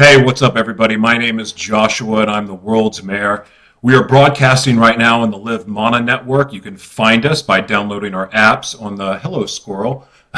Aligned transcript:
Hey, 0.00 0.16
what's 0.16 0.40
up, 0.40 0.56
everybody? 0.56 0.96
My 0.96 1.18
name 1.18 1.38
is 1.38 1.52
Joshua, 1.52 2.22
and 2.22 2.30
I'm 2.30 2.46
the 2.46 2.54
world's 2.54 3.02
mayor. 3.02 3.44
We 3.82 3.94
are 3.94 4.02
broadcasting 4.02 4.78
right 4.78 4.96
now 4.96 5.20
on 5.20 5.30
the 5.30 5.36
Live 5.36 5.68
Mana 5.68 6.00
Network. 6.00 6.54
You 6.54 6.62
can 6.62 6.78
find 6.78 7.26
us 7.26 7.42
by 7.42 7.60
downloading 7.60 8.14
our 8.14 8.30
apps 8.30 8.80
on 8.80 8.94
the 8.94 9.18
Hello 9.18 9.44
Squirrel. 9.44 10.08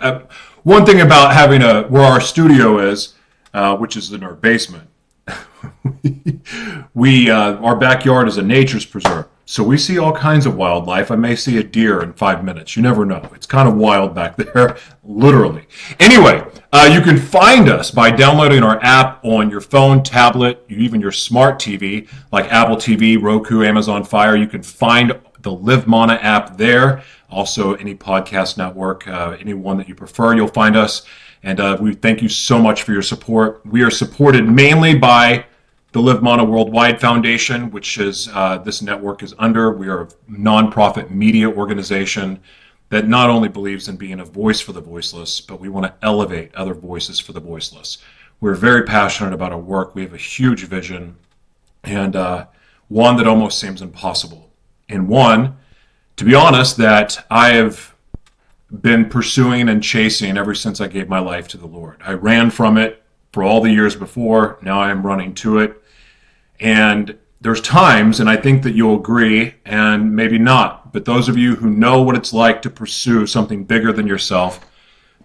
uh, 0.00 0.22
one 0.64 0.84
thing 0.84 1.02
about 1.02 1.34
having 1.34 1.62
a 1.62 1.82
where 1.84 2.02
our 2.02 2.20
studio 2.20 2.80
is, 2.80 3.14
uh, 3.52 3.76
which 3.76 3.96
is 3.96 4.10
in 4.10 4.24
our 4.24 4.34
basement, 4.34 4.88
we 6.94 7.30
uh, 7.30 7.54
our 7.58 7.76
backyard 7.76 8.26
is 8.26 8.38
a 8.38 8.42
nature's 8.42 8.84
preserve. 8.84 9.26
So 9.46 9.62
we 9.62 9.76
see 9.76 9.98
all 9.98 10.12
kinds 10.12 10.46
of 10.46 10.56
wildlife. 10.56 11.10
I 11.10 11.16
may 11.16 11.36
see 11.36 11.58
a 11.58 11.62
deer 11.62 12.02
in 12.02 12.14
five 12.14 12.42
minutes. 12.42 12.76
You 12.76 12.82
never 12.82 13.04
know. 13.04 13.28
It's 13.34 13.46
kind 13.46 13.68
of 13.68 13.76
wild 13.76 14.14
back 14.14 14.36
there, 14.54 14.76
literally. 15.02 15.66
Anyway, 16.00 16.42
uh, 16.72 16.90
you 16.92 17.02
can 17.02 17.18
find 17.18 17.68
us 17.68 17.90
by 17.90 18.10
downloading 18.10 18.62
our 18.62 18.82
app 18.82 19.22
on 19.24 19.50
your 19.50 19.60
phone, 19.60 20.02
tablet, 20.02 20.64
even 20.68 21.00
your 21.00 21.12
smart 21.12 21.58
TV, 21.58 22.08
like 22.32 22.50
Apple 22.50 22.76
TV, 22.76 23.20
Roku, 23.20 23.62
Amazon 23.62 24.02
Fire. 24.02 24.34
You 24.34 24.46
can 24.46 24.62
find 24.62 25.12
the 25.40 25.52
Live 25.52 25.86
Mana 25.86 26.14
app 26.14 26.56
there. 26.56 27.02
Also, 27.30 27.74
any 27.74 27.94
podcast 27.94 28.56
network, 28.56 29.06
uh, 29.06 29.36
any 29.38 29.54
one 29.54 29.76
that 29.76 29.88
you 29.88 29.94
prefer, 29.94 30.34
you'll 30.34 30.48
find 30.48 30.76
us. 30.76 31.04
And 31.42 31.60
uh, 31.60 31.76
we 31.78 31.94
thank 31.94 32.22
you 32.22 32.28
so 32.28 32.58
much 32.58 32.84
for 32.84 32.92
your 32.92 33.02
support. 33.02 33.60
We 33.66 33.82
are 33.82 33.90
supported 33.90 34.48
mainly 34.48 34.94
by 34.94 35.44
the 35.94 36.02
Live 36.02 36.24
Mana 36.24 36.44
Worldwide 36.44 37.00
Foundation, 37.00 37.70
which 37.70 37.98
is 37.98 38.28
uh, 38.34 38.58
this 38.58 38.82
network 38.82 39.22
is 39.22 39.32
under. 39.38 39.70
We 39.70 39.86
are 39.86 40.02
a 40.02 40.06
nonprofit 40.28 41.10
media 41.10 41.48
organization 41.48 42.40
that 42.88 43.06
not 43.06 43.30
only 43.30 43.48
believes 43.48 43.86
in 43.86 43.96
being 43.96 44.18
a 44.18 44.24
voice 44.24 44.60
for 44.60 44.72
the 44.72 44.80
voiceless, 44.80 45.40
but 45.40 45.60
we 45.60 45.68
want 45.68 45.86
to 45.86 45.94
elevate 46.04 46.52
other 46.56 46.74
voices 46.74 47.20
for 47.20 47.32
the 47.32 47.38
voiceless. 47.38 47.98
We're 48.40 48.56
very 48.56 48.82
passionate 48.82 49.34
about 49.34 49.52
our 49.52 49.58
work. 49.60 49.94
We 49.94 50.02
have 50.02 50.14
a 50.14 50.16
huge 50.16 50.64
vision 50.64 51.14
and 51.84 52.16
uh, 52.16 52.46
one 52.88 53.16
that 53.18 53.28
almost 53.28 53.60
seems 53.60 53.80
impossible. 53.80 54.50
And 54.88 55.06
one, 55.06 55.56
to 56.16 56.24
be 56.24 56.34
honest, 56.34 56.76
that 56.78 57.24
I 57.30 57.50
have 57.50 57.94
been 58.80 59.08
pursuing 59.08 59.68
and 59.68 59.80
chasing 59.80 60.36
ever 60.38 60.56
since 60.56 60.80
I 60.80 60.88
gave 60.88 61.08
my 61.08 61.20
life 61.20 61.46
to 61.48 61.56
the 61.56 61.68
Lord. 61.68 62.00
I 62.04 62.14
ran 62.14 62.50
from 62.50 62.78
it 62.78 63.00
for 63.32 63.44
all 63.44 63.60
the 63.60 63.70
years 63.70 63.94
before. 63.94 64.58
Now 64.60 64.80
I 64.80 64.90
am 64.90 65.06
running 65.06 65.34
to 65.34 65.60
it. 65.60 65.82
And 66.64 67.18
there's 67.42 67.60
times, 67.60 68.20
and 68.20 68.30
I 68.30 68.38
think 68.38 68.62
that 68.62 68.74
you'll 68.74 68.98
agree, 68.98 69.56
and 69.66 70.16
maybe 70.16 70.38
not, 70.38 70.94
but 70.94 71.04
those 71.04 71.28
of 71.28 71.36
you 71.36 71.56
who 71.56 71.68
know 71.68 72.00
what 72.00 72.16
it's 72.16 72.32
like 72.32 72.62
to 72.62 72.70
pursue 72.70 73.26
something 73.26 73.64
bigger 73.64 73.92
than 73.92 74.06
yourself, 74.06 74.64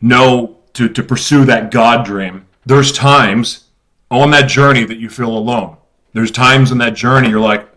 know 0.02 0.58
to, 0.74 0.90
to 0.90 1.02
pursue 1.02 1.46
that 1.46 1.72
God 1.72 2.04
dream, 2.06 2.46
there's 2.66 2.92
times 2.92 3.70
on 4.12 4.32
that 4.32 4.50
journey 4.50 4.84
that 4.84 4.98
you 4.98 5.10
feel 5.10 5.30
alone. 5.30 5.78
There's 6.12 6.30
times 6.30 6.74
in 6.74 6.78
that 6.80 6.94
journey 6.94 7.30
you're 7.30 7.40
like, 7.40 7.70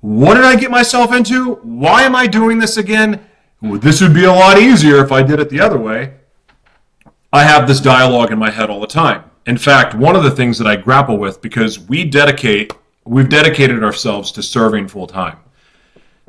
what 0.00 0.34
did 0.34 0.44
I 0.44 0.56
get 0.56 0.72
myself 0.72 1.14
into? 1.14 1.54
Why 1.62 2.02
am 2.02 2.16
I 2.16 2.26
doing 2.26 2.58
this 2.58 2.76
again? 2.76 3.24
This 3.62 4.00
would 4.00 4.14
be 4.14 4.24
a 4.24 4.32
lot 4.32 4.58
easier 4.58 4.96
if 4.96 5.12
I 5.12 5.22
did 5.22 5.38
it 5.38 5.48
the 5.48 5.60
other 5.60 5.78
way. 5.78 6.14
I 7.32 7.44
have 7.44 7.68
this 7.68 7.80
dialogue 7.80 8.32
in 8.32 8.38
my 8.40 8.50
head 8.50 8.68
all 8.68 8.80
the 8.80 8.88
time. 8.88 9.30
In 9.46 9.58
fact, 9.58 9.94
one 9.94 10.16
of 10.16 10.22
the 10.22 10.30
things 10.30 10.56
that 10.58 10.66
I 10.66 10.76
grapple 10.76 11.18
with 11.18 11.42
because 11.42 11.78
we 11.78 12.04
dedicate, 12.04 12.72
we've 13.04 13.28
dedicated 13.28 13.84
ourselves 13.84 14.32
to 14.32 14.42
serving 14.42 14.88
full 14.88 15.06
time. 15.06 15.38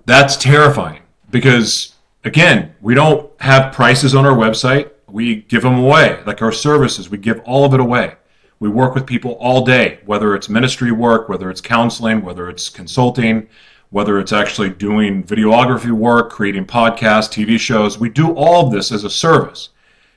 That's 0.06 0.36
terrifying 0.36 1.02
because, 1.30 1.96
again, 2.26 2.76
we 2.82 2.94
don't 2.94 3.32
have 3.42 3.74
prices 3.74 4.16
on 4.16 4.26
our 4.26 4.36
website. 4.36 4.92
We 5.08 5.44
give 5.44 5.62
them 5.62 5.78
away, 5.78 6.22
like 6.26 6.42
our 6.42 6.52
services, 6.52 7.10
we 7.10 7.18
give 7.18 7.40
all 7.46 7.64
of 7.64 7.74
it 7.74 7.80
away. 7.80 8.16
We 8.60 8.68
work 8.68 8.96
with 8.96 9.06
people 9.06 9.34
all 9.34 9.64
day, 9.64 10.00
whether 10.06 10.36
it's 10.36 10.50
ministry 10.50 10.92
work, 10.92 11.30
whether 11.30 11.50
it's 11.50 11.62
counseling, 11.62 12.22
whether 12.22 12.50
it's 12.50 12.70
consulting, 12.70 13.48
whether 13.92 14.20
it's 14.20 14.34
actually 14.34 14.72
doing 14.72 15.24
videography 15.24 15.92
work, 15.92 16.32
creating 16.32 16.66
podcasts, 16.66 17.30
TV 17.30 17.58
shows. 17.58 17.98
We 17.98 18.10
do 18.10 18.34
all 18.34 18.66
of 18.66 18.74
this 18.74 18.92
as 18.92 19.06
a 19.06 19.10
service. 19.10 19.70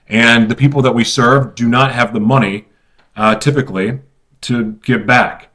And 0.09 0.51
the 0.51 0.57
people 0.57 0.83
that 0.83 0.95
we 0.95 1.05
serve 1.05 1.55
do 1.55 1.69
not 1.69 1.93
have 1.93 2.13
the 2.13 2.21
money 2.21 2.67
uh, 3.19 3.35
typically 3.35 3.99
to 4.41 4.73
give 4.85 5.07
back. 5.07 5.49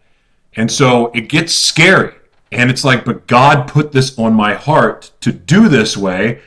And 0.55 0.71
so 0.71 1.07
it 1.15 1.29
gets 1.29 1.53
scary. 1.53 2.13
And 2.51 2.69
it's 2.69 2.83
like, 2.83 3.05
but 3.05 3.25
God 3.25 3.67
put 3.67 3.93
this 3.93 4.19
on 4.19 4.33
my 4.33 4.53
heart 4.53 5.11
to 5.21 5.31
do 5.31 5.67
this 5.67 5.97
way. 5.97 6.41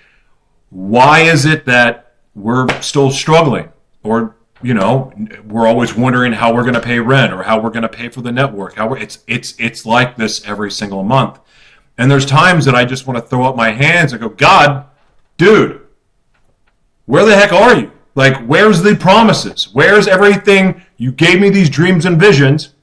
Why 0.71 1.23
is 1.23 1.45
it 1.45 1.65
that 1.65 2.13
we're 2.35 2.69
still 2.83 3.11
struggling? 3.11 3.71
Or, 4.05 4.37
you 4.63 4.75
know, 4.75 5.13
we're 5.49 5.67
always 5.67 5.97
wondering 5.97 6.33
how 6.33 6.55
we're 6.55 6.63
going 6.63 6.75
to 6.75 6.81
pay 6.81 7.01
rent 7.01 7.33
or 7.33 7.43
how 7.43 7.61
we're 7.61 7.71
going 7.71 7.83
to 7.83 7.89
pay 7.89 8.09
for 8.09 8.21
the 8.21 8.31
network. 8.31 8.75
How 8.75 8.93
it's, 8.95 9.19
it's, 9.27 9.55
it's 9.59 9.85
like 9.85 10.17
this 10.17 10.47
every 10.47 10.71
single 10.71 11.03
month. 11.03 11.41
And 11.99 12.11
there's 12.11 12.27
times 12.27 12.67
that 12.67 12.75
I 12.75 12.85
just 12.85 13.07
want 13.07 13.17
to 13.17 13.27
throw 13.27 13.45
up 13.45 13.57
my 13.57 13.73
hands 13.73 14.13
and 14.13 14.21
go, 14.21 14.29
God, 14.29 14.87
dude, 15.39 15.81
where 17.07 17.25
the 17.25 17.35
heck 17.35 17.53
are 17.53 17.75
you? 17.75 17.91
Like, 18.17 18.45
where's 18.47 18.83
the 18.83 18.97
promises? 18.97 19.69
Where's 19.73 20.09
everything? 20.09 20.83
You 20.97 21.13
gave 21.13 21.39
me 21.39 21.51
these 21.51 21.71
dreams 21.71 22.07
and 22.07 22.19
visions, 22.19 22.75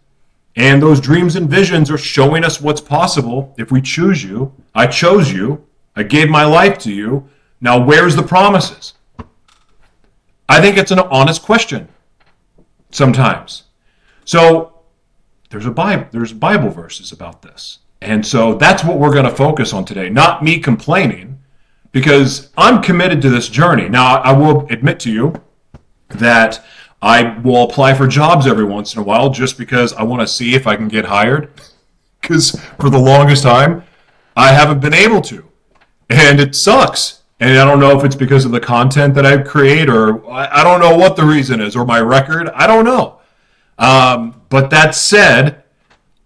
and 0.56 0.82
those 0.82 1.02
dreams 1.02 1.36
and 1.36 1.50
visions 1.50 1.92
are 1.92 1.98
showing 1.98 2.46
us 2.46 2.62
what's 2.62 2.80
possible 2.80 3.54
if 3.58 3.72
we 3.72 3.82
choose 3.82 4.24
you. 4.24 4.54
I 4.74 4.88
chose 4.88 5.34
you. 5.34 5.66
I 5.96 6.04
gave 6.04 6.30
my 6.30 6.46
life 6.46 6.78
to 6.80 6.94
you. 6.94 7.28
Now, 7.60 7.84
where's 7.84 8.16
the 8.16 8.24
promises? 8.24 8.94
I 10.48 10.62
think 10.62 10.78
it's 10.78 10.92
an 10.92 11.00
honest 11.00 11.42
question 11.42 11.90
sometimes. 12.92 13.64
So, 14.26 14.82
there's 15.50 15.66
a 15.66 15.72
Bible, 15.72 16.08
there's 16.12 16.32
Bible 16.32 16.70
verses 16.70 17.12
about 17.12 17.42
this. 17.42 17.80
And 18.02 18.26
so 18.26 18.56
that's 18.56 18.84
what 18.84 19.00
we're 19.00 19.14
going 19.14 19.26
to 19.26 19.36
focus 19.36 19.72
on 19.72 19.86
today. 19.86 20.10
Not 20.10 20.44
me 20.44 20.60
complaining, 20.60 21.40
because 21.94 22.50
I'm 22.58 22.82
committed 22.82 23.22
to 23.22 23.30
this 23.30 23.48
journey. 23.48 23.88
Now, 23.88 24.18
I 24.18 24.34
will 24.34 24.68
admit 24.70 25.00
to 25.02 25.12
you 25.12 25.42
that 26.10 26.62
I 27.02 27.38
will 27.40 27.64
apply 27.64 27.94
for 27.94 28.08
jobs 28.08 28.46
every 28.46 28.66
once 28.66 28.94
in 28.96 29.00
a 29.00 29.04
while 29.04 29.30
just 29.30 29.58
because 29.58 29.94
I 29.94 30.04
want 30.04 30.22
to 30.22 30.28
see 30.28 30.56
if 30.56 30.68
I 30.68 30.76
can 30.76 30.90
get 30.90 31.06
hired. 31.06 31.52
Because 32.20 32.60
for 32.80 32.90
the 32.90 33.00
longest 33.00 33.44
time, 33.44 33.84
I 34.36 34.52
haven't 34.52 34.82
been 34.82 34.94
able 34.94 35.22
to. 35.22 35.48
And 36.10 36.40
it 36.40 36.56
sucks. 36.56 37.22
And 37.40 37.58
I 37.60 37.66
don't 37.66 37.80
know 37.80 37.98
if 37.98 38.04
it's 38.04 38.16
because 38.16 38.46
of 38.46 38.52
the 38.52 38.60
content 38.60 39.14
that 39.16 39.26
I 39.26 39.38
create 39.38 39.90
or 39.90 40.30
I 40.32 40.64
don't 40.64 40.80
know 40.80 40.96
what 40.96 41.16
the 41.16 41.26
reason 41.26 41.62
is 41.62 41.76
or 41.76 41.86
my 41.86 42.00
record. 42.00 42.50
I 42.50 42.66
don't 42.68 42.86
know. 42.86 43.20
Um, 43.78 44.42
but 44.50 44.70
that 44.70 44.96
said, 44.96 45.64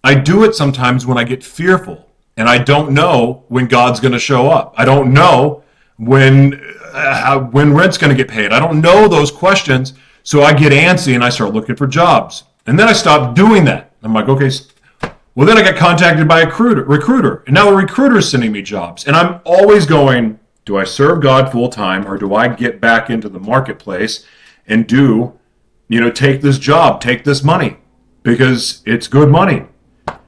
I 0.03 0.13
do 0.13 0.44
it 0.44 0.53
sometimes 0.53 1.06
when 1.06 1.17
I 1.17 1.23
get 1.23 1.44
fearful 1.44 2.06
and 2.38 2.48
I 2.48 2.59
don't 2.59 2.92
know 2.92 3.44
when 3.50 3.68
God's 3.68 4.00
going 4.00 4.14
to 4.14 4.20
show 4.20 4.50
up. 4.50 4.75
I 4.78 4.86
don't 4.86 5.12
know 5.12 5.64
when 5.98 6.62
uh, 6.94 7.40
when 7.40 7.74
rent's 7.74 7.98
going 7.98 8.16
to 8.16 8.16
get 8.16 8.31
paid. 8.31 8.53
I 8.53 8.59
don't 8.59 8.80
know 8.80 9.08
those 9.08 9.31
questions, 9.31 9.94
so 10.24 10.44
I 10.44 10.53
get 10.53 10.72
antsy 10.72 11.16
and 11.16 11.24
I 11.24 11.30
start 11.30 11.53
looking 11.53 11.75
for 11.75 11.88
jobs. 11.88 12.44
And 12.68 12.78
then 12.78 12.88
I 12.88 12.94
stop 12.94 13.36
doing 13.36 13.66
that. 13.66 13.94
I'm 14.03 14.14
like, 14.14 14.30
okay, 14.30 14.52
well 15.36 15.48
then 15.48 15.58
I 15.58 15.64
got 15.64 15.75
contacted 15.75 16.28
by 16.28 16.42
a 16.42 16.46
recruiter, 16.46 16.84
recruiter, 16.84 17.44
and 17.48 17.56
now 17.56 17.70
the 17.70 17.75
recruiter 17.75 18.18
is 18.18 18.30
sending 18.30 18.52
me 18.52 18.62
jobs, 18.62 19.06
and 19.06 19.16
I'm 19.16 19.42
always 19.44 19.86
going, 19.86 20.40
do 20.66 20.78
I 20.78 20.84
serve 20.84 21.22
God 21.22 21.52
full 21.52 21.69
time 21.69 22.06
or 22.08 22.18
do 22.18 22.36
I 22.36 22.50
get 22.50 22.81
back 22.81 23.09
into 23.09 23.30
the 23.30 23.40
marketplace 23.40 24.25
and 24.68 24.86
do, 24.86 25.40
you 25.88 26.02
know, 26.02 26.12
take 26.12 26.42
this 26.42 26.59
job, 26.59 27.00
take 27.00 27.24
this 27.24 27.44
money 27.44 27.78
because 28.22 28.84
it's 28.86 29.08
good 29.08 29.30
money, 29.30 29.66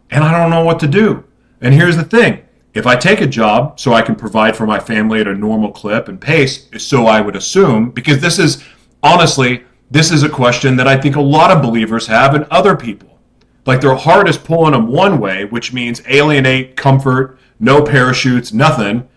and 0.09 0.23
I 0.23 0.31
don't 0.31 0.49
know 0.49 0.63
what 0.63 0.79
to 0.79 0.87
do. 0.87 1.25
And 1.61 1.73
here's 1.73 1.97
the 1.97 2.03
thing 2.03 2.43
if 2.73 2.85
I 2.85 2.95
take 2.95 3.21
a 3.21 3.27
job 3.27 3.79
so 3.79 3.93
I 3.93 4.01
can 4.01 4.15
provide 4.15 4.55
for 4.55 4.65
my 4.65 4.79
family 4.79 5.19
at 5.19 5.27
a 5.27 5.33
normal 5.33 5.71
clip 5.71 6.07
and 6.07 6.21
pace, 6.21 6.69
so 6.77 7.07
I 7.07 7.21
would 7.21 7.35
assume, 7.35 7.91
because 7.91 8.21
this 8.21 8.37
is 8.39 8.63
honestly, 9.01 9.63
this 9.89 10.11
is 10.11 10.23
a 10.23 10.29
question 10.29 10.75
that 10.75 10.87
I 10.87 10.97
think 10.97 11.15
a 11.15 11.21
lot 11.21 11.51
of 11.51 11.61
believers 11.61 12.07
have 12.07 12.35
and 12.35 12.45
other 12.45 12.75
people. 12.75 13.19
Like 13.65 13.81
their 13.81 13.95
heart 13.95 14.29
is 14.29 14.37
pulling 14.37 14.73
them 14.73 14.87
one 14.87 15.19
way, 15.19 15.45
which 15.45 15.73
means 15.73 16.01
alienate, 16.07 16.75
comfort, 16.75 17.37
no 17.59 17.83
parachutes, 17.83 18.53
nothing, 18.53 19.07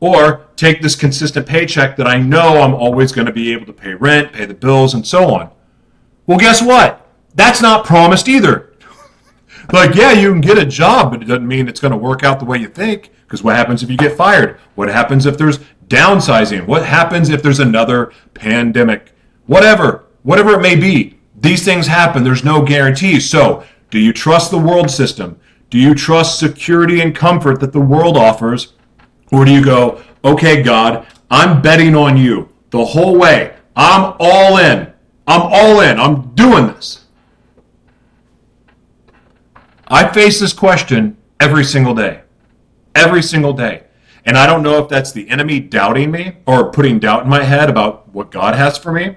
or 0.00 0.46
take 0.56 0.80
this 0.80 0.96
consistent 0.96 1.46
paycheck 1.46 1.96
that 1.96 2.06
I 2.06 2.18
know 2.18 2.62
I'm 2.62 2.74
always 2.74 3.12
going 3.12 3.26
to 3.26 3.32
be 3.32 3.52
able 3.52 3.66
to 3.66 3.72
pay 3.72 3.94
rent, 3.94 4.32
pay 4.32 4.44
the 4.46 4.54
bills, 4.54 4.94
and 4.94 5.06
so 5.06 5.34
on. 5.34 5.50
Well, 6.26 6.38
guess 6.38 6.62
what? 6.62 7.06
That's 7.34 7.60
not 7.60 7.84
promised 7.84 8.28
either 8.28 8.65
like, 9.72 9.94
yeah, 9.94 10.12
you 10.12 10.30
can 10.32 10.40
get 10.40 10.58
a 10.58 10.66
job, 10.66 11.12
but 11.12 11.22
it 11.22 11.26
doesn't 11.26 11.46
mean 11.46 11.68
it's 11.68 11.80
going 11.80 11.92
to 11.92 11.96
work 11.96 12.22
out 12.22 12.38
the 12.38 12.44
way 12.44 12.58
you 12.58 12.68
think. 12.68 13.10
Because 13.26 13.42
what 13.42 13.56
happens 13.56 13.82
if 13.82 13.90
you 13.90 13.96
get 13.96 14.16
fired? 14.16 14.58
What 14.74 14.88
happens 14.88 15.26
if 15.26 15.36
there's 15.36 15.58
downsizing? 15.88 16.66
What 16.66 16.84
happens 16.84 17.28
if 17.28 17.42
there's 17.42 17.60
another 17.60 18.12
pandemic? 18.34 19.12
Whatever, 19.46 20.04
whatever 20.22 20.52
it 20.52 20.62
may 20.62 20.76
be, 20.76 21.18
these 21.34 21.64
things 21.64 21.86
happen. 21.86 22.24
There's 22.24 22.44
no 22.44 22.62
guarantees. 22.62 23.28
So, 23.28 23.64
do 23.90 23.98
you 23.98 24.12
trust 24.12 24.50
the 24.50 24.58
world 24.58 24.90
system? 24.90 25.38
Do 25.70 25.78
you 25.78 25.94
trust 25.94 26.38
security 26.38 27.00
and 27.00 27.14
comfort 27.14 27.60
that 27.60 27.72
the 27.72 27.80
world 27.80 28.16
offers? 28.16 28.74
Or 29.32 29.44
do 29.44 29.52
you 29.52 29.64
go, 29.64 30.02
okay, 30.24 30.62
God, 30.62 31.06
I'm 31.30 31.60
betting 31.60 31.96
on 31.96 32.16
you 32.16 32.48
the 32.70 32.84
whole 32.84 33.18
way. 33.18 33.56
I'm 33.74 34.14
all 34.20 34.58
in. 34.58 34.92
I'm 35.26 35.42
all 35.42 35.80
in. 35.80 35.98
I'm 35.98 36.34
doing 36.34 36.68
this. 36.68 37.05
I 39.88 40.12
face 40.12 40.40
this 40.40 40.52
question 40.52 41.16
every 41.38 41.64
single 41.64 41.94
day. 41.94 42.22
Every 42.94 43.22
single 43.22 43.52
day. 43.52 43.84
And 44.24 44.36
I 44.36 44.46
don't 44.46 44.62
know 44.62 44.82
if 44.82 44.88
that's 44.88 45.12
the 45.12 45.28
enemy 45.30 45.60
doubting 45.60 46.10
me 46.10 46.38
or 46.46 46.72
putting 46.72 46.98
doubt 46.98 47.22
in 47.22 47.28
my 47.28 47.44
head 47.44 47.70
about 47.70 48.12
what 48.12 48.32
God 48.32 48.56
has 48.56 48.76
for 48.76 48.90
me, 48.90 49.16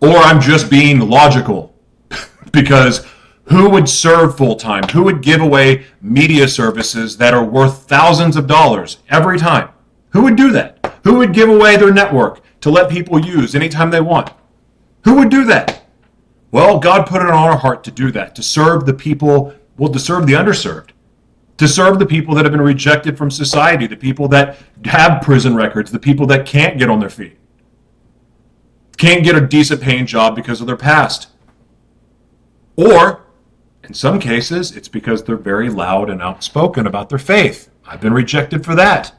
or 0.00 0.16
I'm 0.16 0.40
just 0.40 0.68
being 0.68 0.98
logical. 0.98 1.74
because 2.52 3.06
who 3.44 3.68
would 3.70 3.88
serve 3.88 4.36
full 4.36 4.56
time? 4.56 4.82
Who 4.92 5.04
would 5.04 5.22
give 5.22 5.40
away 5.40 5.86
media 6.00 6.48
services 6.48 7.16
that 7.18 7.34
are 7.34 7.44
worth 7.44 7.84
thousands 7.84 8.36
of 8.36 8.48
dollars 8.48 8.98
every 9.08 9.38
time? 9.38 9.68
Who 10.10 10.22
would 10.22 10.36
do 10.36 10.50
that? 10.52 10.98
Who 11.04 11.16
would 11.18 11.32
give 11.32 11.48
away 11.48 11.76
their 11.76 11.92
network 11.92 12.40
to 12.62 12.70
let 12.70 12.90
people 12.90 13.24
use 13.24 13.54
anytime 13.54 13.90
they 13.90 14.00
want? 14.00 14.30
Who 15.04 15.14
would 15.16 15.30
do 15.30 15.44
that? 15.44 15.84
Well, 16.50 16.80
God 16.80 17.06
put 17.06 17.22
it 17.22 17.28
on 17.28 17.48
our 17.48 17.56
heart 17.56 17.84
to 17.84 17.92
do 17.92 18.10
that, 18.10 18.34
to 18.34 18.42
serve 18.42 18.84
the 18.84 18.92
people, 18.92 19.54
well, 19.80 19.92
to 19.92 19.98
serve 19.98 20.26
the 20.26 20.34
underserved 20.34 20.90
to 21.60 21.68
serve 21.68 21.98
the 21.98 22.06
people 22.06 22.34
that 22.34 22.46
have 22.46 22.52
been 22.52 22.60
rejected 22.62 23.18
from 23.18 23.30
society, 23.30 23.86
the 23.86 23.94
people 23.94 24.26
that 24.26 24.56
have 24.86 25.20
prison 25.20 25.54
records, 25.54 25.90
the 25.90 25.98
people 25.98 26.26
that 26.26 26.46
can't 26.46 26.78
get 26.78 26.88
on 26.88 27.00
their 27.00 27.10
feet, 27.10 27.36
can't 28.96 29.22
get 29.22 29.36
a 29.36 29.46
decent 29.46 29.78
paying 29.78 30.06
job 30.06 30.34
because 30.34 30.62
of 30.62 30.66
their 30.66 30.74
past. 30.74 31.28
Or, 32.76 33.26
in 33.84 33.92
some 33.92 34.18
cases, 34.18 34.74
it's 34.74 34.88
because 34.88 35.22
they're 35.22 35.36
very 35.36 35.68
loud 35.68 36.08
and 36.08 36.22
outspoken 36.22 36.86
about 36.86 37.10
their 37.10 37.18
faith. 37.18 37.68
I've 37.84 38.00
been 38.00 38.14
rejected 38.14 38.64
for 38.64 38.74
that. 38.76 39.12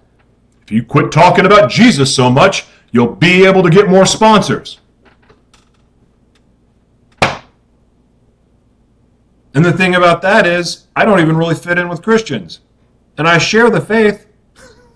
If 0.63 0.71
you 0.71 0.83
quit 0.83 1.11
talking 1.11 1.45
about 1.45 1.69
Jesus 1.69 2.15
so 2.15 2.31
much, 2.31 2.65
you'll 2.91 3.15
be 3.15 3.45
able 3.45 3.61
to 3.61 3.69
get 3.69 3.87
more 3.87 4.07
sponsors. 4.07 4.79
And 9.53 9.65
the 9.65 9.73
thing 9.73 9.95
about 9.95 10.21
that 10.21 10.45
is, 10.45 10.87
I 10.95 11.05
don't 11.05 11.19
even 11.19 11.35
really 11.35 11.55
fit 11.55 11.77
in 11.77 11.89
with 11.89 12.01
Christians. 12.01 12.61
And 13.17 13.27
I 13.27 13.37
share 13.37 13.69
the 13.69 13.81
faith. 13.81 14.27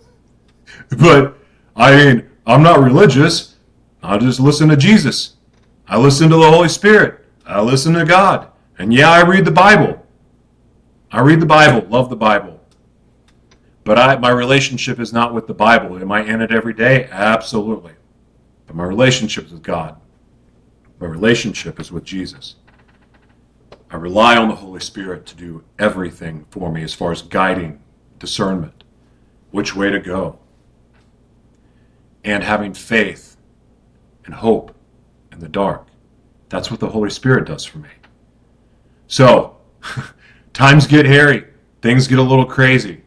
but, 0.97 1.37
I 1.75 1.95
mean, 1.95 2.29
I'm 2.45 2.63
not 2.63 2.79
religious. 2.79 3.55
I 4.01 4.17
just 4.17 4.39
listen 4.39 4.69
to 4.69 4.77
Jesus. 4.77 5.35
I 5.87 5.97
listen 5.97 6.29
to 6.29 6.35
the 6.35 6.49
Holy 6.49 6.69
Spirit. 6.69 7.25
I 7.45 7.61
listen 7.61 7.93
to 7.93 8.05
God. 8.05 8.49
And 8.77 8.93
yeah, 8.93 9.09
I 9.09 9.23
read 9.23 9.45
the 9.45 9.51
Bible. 9.51 10.05
I 11.11 11.21
read 11.21 11.39
the 11.39 11.45
Bible, 11.45 11.87
love 11.87 12.09
the 12.09 12.15
Bible. 12.15 12.59
But 13.83 13.99
I, 13.99 14.17
my 14.17 14.31
relationship 14.31 14.99
is 14.99 15.13
not 15.13 15.33
with 15.33 15.47
the 15.47 15.53
Bible. 15.53 15.97
Am 15.97 16.11
I 16.11 16.23
in 16.23 16.41
it 16.41 16.51
every 16.51 16.73
day? 16.73 17.07
Absolutely. 17.11 17.93
But 18.65 18.75
my 18.75 18.83
relationship 18.83 19.45
is 19.45 19.53
with 19.53 19.61
God. 19.61 19.95
My 20.99 21.07
relationship 21.07 21.79
is 21.79 21.91
with 21.91 22.03
Jesus. 22.03 22.55
I 23.95 23.97
rely 23.97 24.35
on 24.35 24.49
the 24.49 24.55
Holy 24.55 24.81
Spirit 24.81 25.25
to 25.27 25.37
do 25.37 25.63
everything 25.79 26.47
for 26.49 26.69
me 26.69 26.83
as 26.83 26.93
far 26.93 27.13
as 27.13 27.21
guiding, 27.21 27.81
discernment, 28.19 28.83
which 29.51 29.73
way 29.73 29.89
to 29.89 30.01
go, 30.01 30.37
and 32.21 32.43
having 32.43 32.73
faith 32.73 33.37
and 34.25 34.33
hope 34.33 34.75
in 35.31 35.39
the 35.39 35.47
dark. 35.47 35.87
That's 36.49 36.69
what 36.69 36.81
the 36.81 36.89
Holy 36.89 37.09
Spirit 37.09 37.47
does 37.47 37.63
for 37.63 37.77
me. 37.77 37.87
So, 39.07 39.55
times 40.53 40.87
get 40.87 41.05
hairy, 41.05 41.45
things 41.81 42.05
get 42.05 42.19
a 42.19 42.21
little 42.21 42.43
crazy. 42.45 43.01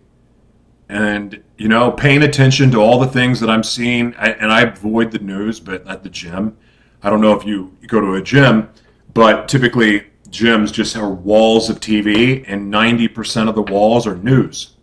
And, 0.89 1.43
you 1.59 1.69
know, 1.69 1.93
paying 1.93 2.23
attention 2.23 2.71
to 2.71 2.79
all 2.79 2.99
the 2.99 3.09
things 3.09 3.41
that 3.41 3.51
I'm 3.51 3.63
seeing, 3.63 4.15
and 4.15 4.51
I 4.51 4.63
avoid 4.63 5.11
the 5.11 5.19
news, 5.19 5.61
but 5.61 5.87
at 5.87 6.03
the 6.03 6.09
gym, 6.09 6.57
I 7.03 7.11
don't 7.11 7.21
know 7.21 7.39
if 7.39 7.45
you 7.45 7.77
go 7.87 8.01
to 8.01 8.15
a 8.15 8.23
gym, 8.23 8.71
but 9.13 9.49
typically 9.49 10.07
gyms 10.31 10.73
just 10.73 10.97
are 10.97 11.11
walls 11.11 11.71
of 11.71 11.81
TV, 11.81 12.45
and 12.47 12.73
90% 12.73 13.49
of 13.49 13.55
the 13.55 13.63
walls 13.63 14.07
are 14.07 14.17
news 14.17 14.77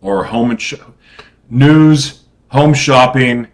or 0.00 0.24
home 0.24 0.50
and 0.50 0.60
sh- 0.60 0.74
news, 1.48 2.24
home 2.48 2.72
shopping, 2.74 3.46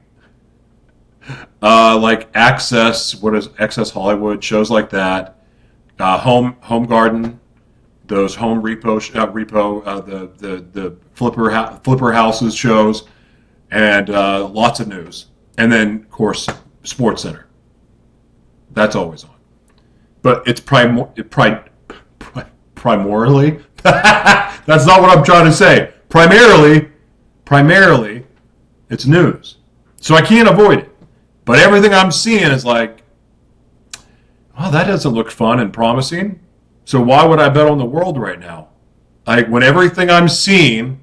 uh, 1.63 1.99
like 1.99 2.29
Access, 2.35 3.15
what 3.15 3.35
is 3.35 3.49
Access 3.59 3.91
Hollywood 3.91 4.43
shows 4.43 4.71
like 4.71 4.91
that, 4.91 5.43
uh, 5.99 6.19
Home 6.19 6.57
Home 6.61 6.87
Garden, 6.87 7.41
those 8.07 8.35
home 8.35 8.63
repo 8.63 8.97
uh, 9.17 9.27
repo 9.33 9.83
uh, 9.85 10.01
the 10.01 10.31
the 10.37 10.65
the 10.73 10.97
flipper 11.15 11.51
ha- 11.51 11.81
flipper 11.83 12.13
houses 12.13 12.55
shows, 12.55 13.09
and 13.71 14.11
uh, 14.11 14.47
lots 14.47 14.79
of 14.81 14.89
news, 14.89 15.27
and 15.59 15.73
then 15.73 15.97
of 15.97 16.11
course 16.11 16.47
Sports 16.85 17.23
Center. 17.23 17.47
That's 18.71 18.95
always 18.95 19.25
on 19.25 19.36
but 20.27 20.43
it's 20.45 20.59
prim- 20.59 21.07
pri- 21.31 21.63
pri- 22.19 22.47
primarily. 22.75 23.61
That's 23.85 24.85
not 24.85 25.01
what 25.01 25.17
I'm 25.17 25.23
trying 25.23 25.45
to 25.45 25.53
say. 25.53 25.93
Primarily, 26.09 26.89
primarily, 27.45 28.27
it's 28.91 29.07
news. 29.07 29.59
So 30.01 30.17
I 30.17 30.23
can't 30.23 30.49
avoid 30.49 30.81
it. 30.81 30.91
But 31.45 31.61
everything 31.61 31.95
I'm 31.95 32.11
seeing 32.11 32.51
is 32.51 32.65
like, 32.65 33.05
well, 34.59 34.73
that 34.73 34.89
doesn't 34.89 35.13
look 35.13 35.31
fun 35.31 35.61
and 35.61 35.73
promising. 35.73 36.41
So 36.87 37.01
why 37.01 37.25
would 37.25 37.39
I 37.39 37.49
bet 37.49 37.69
on 37.69 37.79
the 37.79 37.85
world 37.85 38.19
right 38.19 38.41
now? 38.41 38.71
Like 39.29 39.47
when 39.47 39.63
everything 39.63 40.11
I'm 40.11 40.29
seeing 40.29 40.99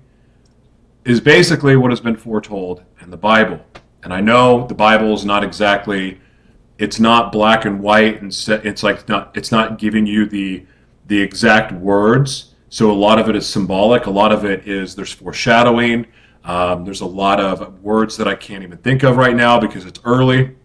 is 1.06 1.22
basically 1.22 1.78
what 1.78 1.92
has 1.92 2.02
been 2.02 2.18
foretold 2.18 2.84
in 3.00 3.10
the 3.10 3.16
Bible. 3.16 3.62
And 4.04 4.14
I 4.14 4.20
know 4.20 4.68
the 4.68 4.76
Bible 4.76 5.14
is 5.14 5.24
not 5.24 5.46
exactly 5.46 6.20
it's 6.78 7.00
not 7.00 7.32
black 7.32 7.66
and 7.66 7.80
white 7.80 8.22
and 8.22 8.32
it's 8.66 8.84
like 8.84 9.08
not 9.08 9.36
it's 9.38 9.52
not 9.52 9.78
giving 9.78 10.06
you 10.06 10.26
the 10.26 10.66
the 11.08 11.22
exact 11.22 11.72
words. 11.72 12.56
So 12.70 12.90
a 12.90 12.94
lot 12.94 13.20
of 13.20 13.30
it 13.30 13.36
is 13.36 13.48
symbolic. 13.48 14.08
A 14.08 14.10
lot 14.10 14.32
of 14.32 14.46
it 14.46 14.68
is 14.68 14.96
there's 14.96 15.12
foreshadowing. 15.12 16.08
Um, 16.44 16.84
there's 16.84 17.02
a 17.02 17.06
lot 17.06 17.40
of 17.40 17.82
words 17.82 18.18
that 18.18 18.28
i 18.28 18.36
can't 18.36 18.64
even 18.64 18.78
think 18.80 19.04
of 19.04 19.16
right 19.16 19.36
now 19.36 19.60
because 19.60 19.86
it's 19.86 20.00
early. 20.04 20.56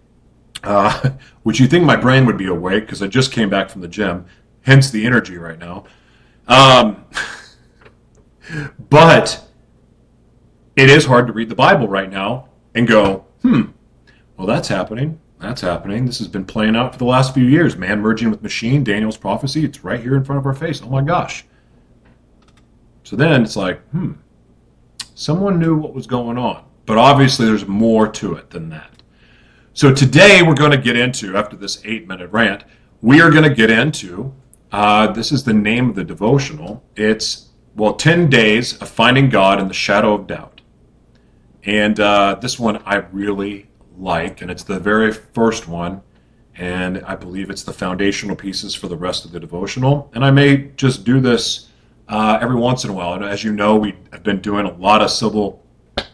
Uh, 0.64 1.10
which 1.42 1.60
you 1.60 1.66
think 1.68 1.84
my 1.84 1.96
brain 1.96 2.26
would 2.26 2.36
be 2.36 2.46
awake 2.46 2.84
because 2.84 3.00
i 3.02 3.06
just 3.06 3.30
came 3.30 3.48
back 3.48 3.70
from 3.70 3.80
the 3.80 3.88
gym 3.88 4.26
hence 4.62 4.90
the 4.90 5.06
energy 5.06 5.38
right 5.38 5.58
now. 5.58 5.84
Um, 6.48 7.04
but 8.90 9.44
it 10.76 10.88
is 10.88 11.04
hard 11.04 11.26
to 11.26 11.32
read 11.32 11.48
the 11.48 11.54
bible 11.54 11.88
right 11.88 12.10
now 12.10 12.48
and 12.74 12.86
go 12.86 13.26
hmm 13.42 13.62
well 14.36 14.46
that's 14.46 14.68
happening 14.68 15.20
that's 15.38 15.60
happening. 15.60 16.06
This 16.06 16.18
has 16.18 16.28
been 16.28 16.44
playing 16.44 16.76
out 16.76 16.92
for 16.92 16.98
the 16.98 17.04
last 17.04 17.34
few 17.34 17.44
years. 17.44 17.76
Man 17.76 18.00
merging 18.00 18.30
with 18.30 18.42
machine, 18.42 18.82
Daniel's 18.82 19.16
prophecy. 19.16 19.64
It's 19.64 19.84
right 19.84 20.00
here 20.00 20.16
in 20.16 20.24
front 20.24 20.38
of 20.38 20.46
our 20.46 20.54
face. 20.54 20.82
Oh 20.82 20.88
my 20.88 21.02
gosh. 21.02 21.44
So 23.04 23.16
then 23.16 23.42
it's 23.42 23.56
like, 23.56 23.80
hmm, 23.90 24.12
someone 25.14 25.58
knew 25.58 25.76
what 25.76 25.94
was 25.94 26.06
going 26.06 26.38
on. 26.38 26.64
But 26.86 26.98
obviously, 26.98 27.46
there's 27.46 27.66
more 27.66 28.08
to 28.08 28.34
it 28.34 28.50
than 28.50 28.68
that. 28.70 28.90
So 29.74 29.94
today, 29.94 30.42
we're 30.42 30.54
going 30.54 30.72
to 30.72 30.78
get 30.78 30.96
into, 30.96 31.36
after 31.36 31.56
this 31.56 31.80
eight 31.84 32.08
minute 32.08 32.30
rant, 32.32 32.64
we 33.00 33.20
are 33.20 33.30
going 33.30 33.44
to 33.44 33.54
get 33.54 33.70
into 33.70 34.34
uh, 34.72 35.10
this 35.12 35.32
is 35.32 35.44
the 35.44 35.52
name 35.52 35.88
of 35.88 35.94
the 35.94 36.04
devotional. 36.04 36.84
It's, 36.96 37.48
well, 37.74 37.94
10 37.94 38.28
Days 38.28 38.76
of 38.78 38.88
Finding 38.88 39.30
God 39.30 39.60
in 39.60 39.68
the 39.68 39.74
Shadow 39.74 40.14
of 40.14 40.26
Doubt. 40.26 40.60
And 41.64 41.98
uh, 41.98 42.38
this 42.40 42.58
one 42.58 42.78
I 42.84 42.96
really 42.96 43.67
like, 43.98 44.40
and 44.42 44.50
it's 44.50 44.62
the 44.62 44.78
very 44.78 45.12
first 45.12 45.68
one, 45.68 46.02
and 46.56 47.04
I 47.04 47.14
believe 47.14 47.50
it's 47.50 47.62
the 47.62 47.72
foundational 47.72 48.36
pieces 48.36 48.74
for 48.74 48.88
the 48.88 48.96
rest 48.96 49.24
of 49.24 49.32
the 49.32 49.40
devotional. 49.40 50.10
And 50.14 50.24
I 50.24 50.30
may 50.30 50.70
just 50.76 51.04
do 51.04 51.20
this 51.20 51.68
uh, 52.08 52.38
every 52.40 52.56
once 52.56 52.84
in 52.84 52.90
a 52.90 52.92
while. 52.92 53.14
And 53.14 53.24
as 53.24 53.44
you 53.44 53.52
know, 53.52 53.76
we 53.76 53.94
have 54.12 54.22
been 54.22 54.40
doing 54.40 54.66
a 54.66 54.72
lot 54.74 55.02
of 55.02 55.10
civil 55.10 55.62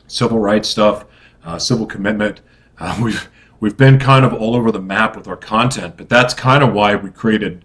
civil 0.07 0.39
rights 0.39 0.69
stuff, 0.69 1.07
uh, 1.45 1.59
civil 1.59 1.87
commitment. 1.87 2.41
Uh, 2.79 2.99
we've 3.03 3.29
we've 3.61 3.77
been 3.77 3.99
kind 3.99 4.25
of 4.25 4.35
all 4.35 4.55
over 4.55 4.71
the 4.71 4.81
map 4.81 5.17
with 5.17 5.29
our 5.29 5.37
content, 5.37 5.97
but 5.97 6.09
that's 6.09 6.35
kind 6.35 6.63
of 6.63 6.73
why 6.75 6.95
we 6.95 7.11
created. 7.11 7.65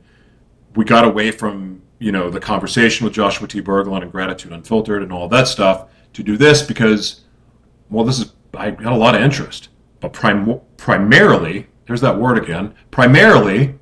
We 0.76 0.86
got 0.86 1.04
away 1.04 1.32
from 1.32 1.82
you 2.00 2.12
know 2.12 2.30
the 2.30 2.40
conversation 2.40 3.04
with 3.04 3.14
Joshua 3.14 3.48
T. 3.48 3.62
Berglund 3.62 4.04
and 4.04 4.12
Gratitude 4.12 4.54
Unfiltered 4.54 5.04
and 5.04 5.12
all 5.12 5.28
that 5.30 5.48
stuff 5.48 5.90
to 6.14 6.24
do 6.24 6.38
this 6.38 6.62
because, 6.62 7.22
well, 7.90 8.06
this 8.06 8.20
is 8.20 8.34
I 8.54 8.72
got 8.72 8.94
a 8.94 8.98
lot 8.98 9.16
of 9.16 9.22
interest 9.22 9.70
but 10.00 10.14
prim- 10.14 10.60
primarily, 10.78 11.68
there's 11.86 12.02
that 12.02 12.18
word 12.18 12.38
again, 12.38 12.74
primarily, 12.92 13.76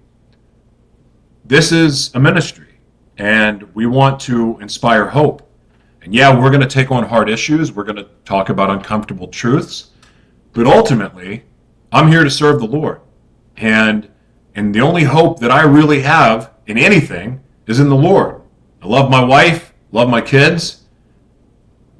this 1.45 1.71
is 1.71 2.13
a 2.15 2.19
ministry 2.19 2.67
and 3.17 3.63
we 3.74 3.86
want 3.86 4.19
to 4.21 4.59
inspire 4.59 5.07
hope. 5.07 5.43
And 6.01 6.13
yeah, 6.13 6.38
we're 6.38 6.50
going 6.50 6.62
to 6.62 6.67
take 6.67 6.91
on 6.91 7.03
hard 7.03 7.29
issues, 7.29 7.71
we're 7.71 7.83
going 7.83 7.97
to 7.97 8.07
talk 8.24 8.50
about 8.50 8.69
uncomfortable 8.69 9.27
truths, 9.27 9.91
but 10.53 10.65
ultimately, 10.67 11.43
I'm 11.91 12.09
here 12.09 12.24
to 12.24 12.29
serve 12.29 12.59
the 12.59 12.67
Lord. 12.67 13.01
And 13.57 14.09
and 14.55 14.74
the 14.74 14.81
only 14.81 15.03
hope 15.03 15.39
that 15.39 15.51
I 15.51 15.63
really 15.63 16.01
have 16.01 16.51
in 16.65 16.77
anything 16.77 17.43
is 17.67 17.79
in 17.79 17.89
the 17.89 17.95
Lord. 17.95 18.41
I 18.81 18.88
love 18.88 19.12
my 19.12 19.24
wife, 19.24 19.74
love 19.91 20.09
my 20.09 20.21
kids, 20.21 20.86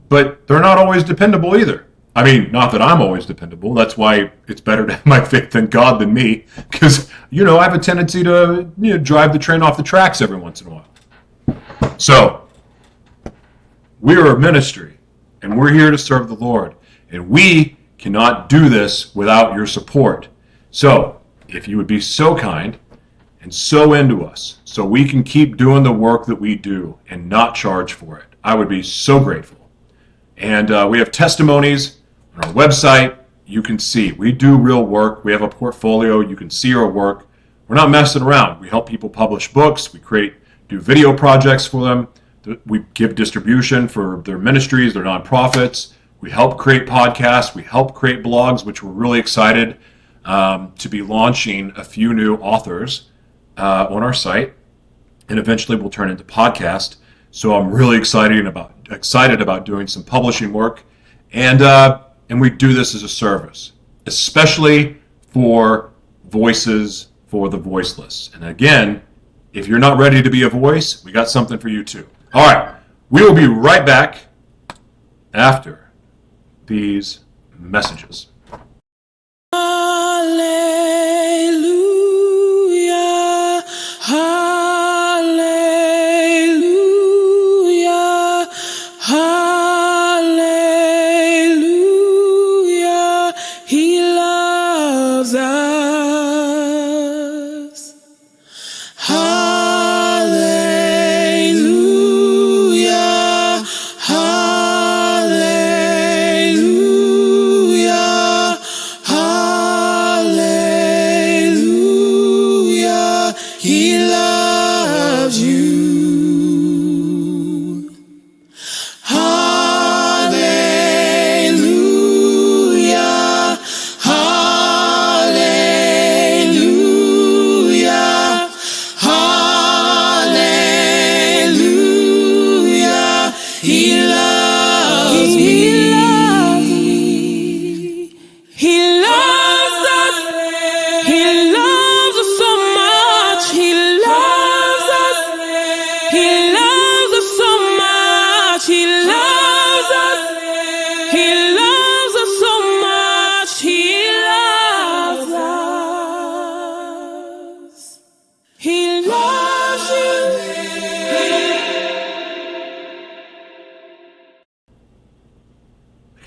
but 0.10 0.48
they're 0.48 0.60
not 0.60 0.78
always 0.78 1.04
dependable 1.04 1.56
either. 1.56 1.87
I 2.18 2.24
mean, 2.24 2.52
not 2.52 2.72
that 2.72 2.82
I'm 2.82 3.00
always 3.00 3.28
dependable. 3.28 3.76
That's 3.76 3.96
why 3.96 4.32
it's 4.48 4.60
better 4.60 4.88
to 4.88 4.94
have 4.94 5.06
my 5.06 5.24
faith 5.24 5.56
in 5.56 5.68
God 5.68 6.02
than 6.02 6.16
me, 6.16 6.46
because 6.72 7.12
you 7.30 7.44
know 7.44 7.60
I 7.60 7.64
have 7.66 7.76
a 7.76 7.78
tendency 7.78 8.24
to 8.24 8.68
you 8.80 8.94
know, 8.94 8.98
drive 8.98 9.34
the 9.34 9.38
train 9.38 9.62
off 9.62 9.78
the 9.78 9.84
tracks 9.84 10.20
every 10.20 10.38
once 10.38 10.60
in 10.60 10.68
a 10.68 10.72
while. 10.72 11.98
So 12.00 12.50
we 14.02 14.16
are 14.16 14.36
a 14.36 14.40
ministry, 14.40 14.98
and 15.44 15.60
we're 15.60 15.72
here 15.72 15.92
to 15.92 15.98
serve 15.98 16.28
the 16.28 16.34
Lord, 16.34 16.74
and 17.12 17.30
we 17.30 17.78
cannot 18.00 18.50
do 18.50 18.68
this 18.68 19.14
without 19.14 19.54
your 19.54 19.68
support. 19.68 20.28
So 20.72 21.22
if 21.48 21.68
you 21.68 21.78
would 21.78 21.86
be 21.86 22.02
so 22.02 22.36
kind 22.36 22.80
and 23.42 23.54
so 23.54 23.94
into 23.94 24.26
us, 24.26 24.58
so 24.66 24.84
we 24.84 25.08
can 25.08 25.22
keep 25.22 25.56
doing 25.56 25.84
the 25.84 25.92
work 25.92 26.26
that 26.26 26.42
we 26.42 26.56
do 26.56 26.98
and 27.12 27.30
not 27.30 27.54
charge 27.54 27.94
for 27.94 28.18
it, 28.18 28.26
I 28.44 28.56
would 28.56 28.70
be 28.70 28.82
so 28.82 29.20
grateful. 29.20 29.70
And 30.36 30.72
uh, 30.72 30.88
we 30.90 30.98
have 30.98 31.12
testimonies 31.12 31.97
on 32.38 32.46
our 32.46 32.54
website, 32.54 33.18
you 33.46 33.62
can 33.62 33.80
see 33.80 34.12
we 34.12 34.32
do 34.32 34.58
real 34.58 34.84
work. 34.84 35.24
We 35.24 35.32
have 35.32 35.42
a 35.42 35.50
portfolio. 35.50 36.20
You 36.20 36.36
can 36.36 36.50
see 36.50 36.74
our 36.76 36.88
work. 36.88 37.28
We're 37.68 37.76
not 37.76 37.90
messing 37.90 38.22
around. 38.22 38.62
We 38.62 38.70
help 38.70 38.88
people 38.88 39.10
publish 39.10 39.52
books. 39.52 39.94
We 39.94 40.00
create, 40.00 40.36
do 40.70 40.80
video 40.80 41.16
projects 41.16 41.66
for 41.66 41.84
them. 41.84 42.08
We 42.66 42.86
give 42.94 43.16
distribution 43.16 43.88
for 43.88 44.22
their 44.24 44.38
ministries, 44.38 44.94
their 44.94 45.04
nonprofits. 45.04 45.94
We 46.22 46.32
help 46.32 46.58
create 46.58 46.88
podcasts. 46.88 47.56
We 47.56 47.64
help 47.64 47.94
create 47.94 48.24
blogs, 48.24 48.66
which 48.66 48.82
we're 48.82 48.92
really 48.92 49.20
excited 49.20 49.78
um, 50.26 50.74
to 50.78 50.90
be 50.90 51.02
launching 51.02 51.74
a 51.76 51.84
few 51.84 52.14
new 52.14 52.36
authors 52.38 53.10
uh, 53.58 53.88
on 53.90 54.04
our 54.04 54.14
site, 54.14 54.54
and 55.30 55.40
eventually 55.40 55.78
we'll 55.78 55.90
turn 55.90 56.10
into 56.10 56.24
podcast. 56.24 56.98
So 57.32 57.56
I'm 57.56 57.72
really 57.72 57.98
excited 57.98 58.46
about 58.46 58.74
excited 58.90 59.42
about 59.42 59.66
doing 59.66 59.88
some 59.88 60.04
publishing 60.04 60.54
work, 60.54 60.84
and 61.34 61.62
uh, 61.62 62.04
and 62.30 62.40
we 62.42 62.50
do 62.50 62.74
this 62.74 62.94
as 62.96 63.04
a 63.04 63.10
service, 63.10 63.74
especially 64.06 64.98
for 65.32 65.92
voices 66.26 67.08
for 67.28 67.50
the 67.50 67.58
voiceless. 67.58 68.32
And 68.34 68.44
again, 68.46 69.02
if 69.54 69.68
you're 69.68 69.80
not 69.80 69.98
ready 69.98 70.22
to 70.22 70.30
be 70.30 70.44
a 70.44 70.50
voice, 70.50 71.04
we 71.04 71.12
got 71.12 71.30
something 71.30 71.58
for 71.58 71.70
you 71.70 71.84
too. 71.84 72.08
All 72.34 72.46
right, 72.46 72.76
we 73.10 73.22
will 73.24 73.34
be 73.34 73.48
right 73.48 73.86
back 73.86 74.28
after 75.34 75.92
these 76.66 77.20
messages. 77.58 78.28
Hallelujah. 79.54 80.98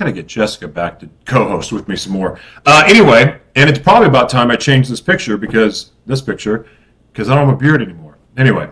Gotta 0.01 0.13
get 0.13 0.27
Jessica 0.27 0.67
back 0.67 0.99
to 0.99 1.11
co-host 1.27 1.73
with 1.73 1.87
me 1.87 1.95
some 1.95 2.15
more. 2.15 2.41
Uh, 2.65 2.83
anyway, 2.87 3.39
and 3.55 3.69
it's 3.69 3.79
probably 3.79 4.09
about 4.09 4.31
time 4.31 4.51
I 4.51 4.57
change 4.57 4.89
this 4.89 5.01
picture 5.01 5.37
because 5.37 5.91
this 6.07 6.23
picture, 6.23 6.67
because 7.13 7.29
I 7.29 7.35
don't 7.35 7.47
have 7.47 7.55
a 7.55 7.59
beard 7.59 7.83
anymore. 7.83 8.17
Anyway, 8.39 8.71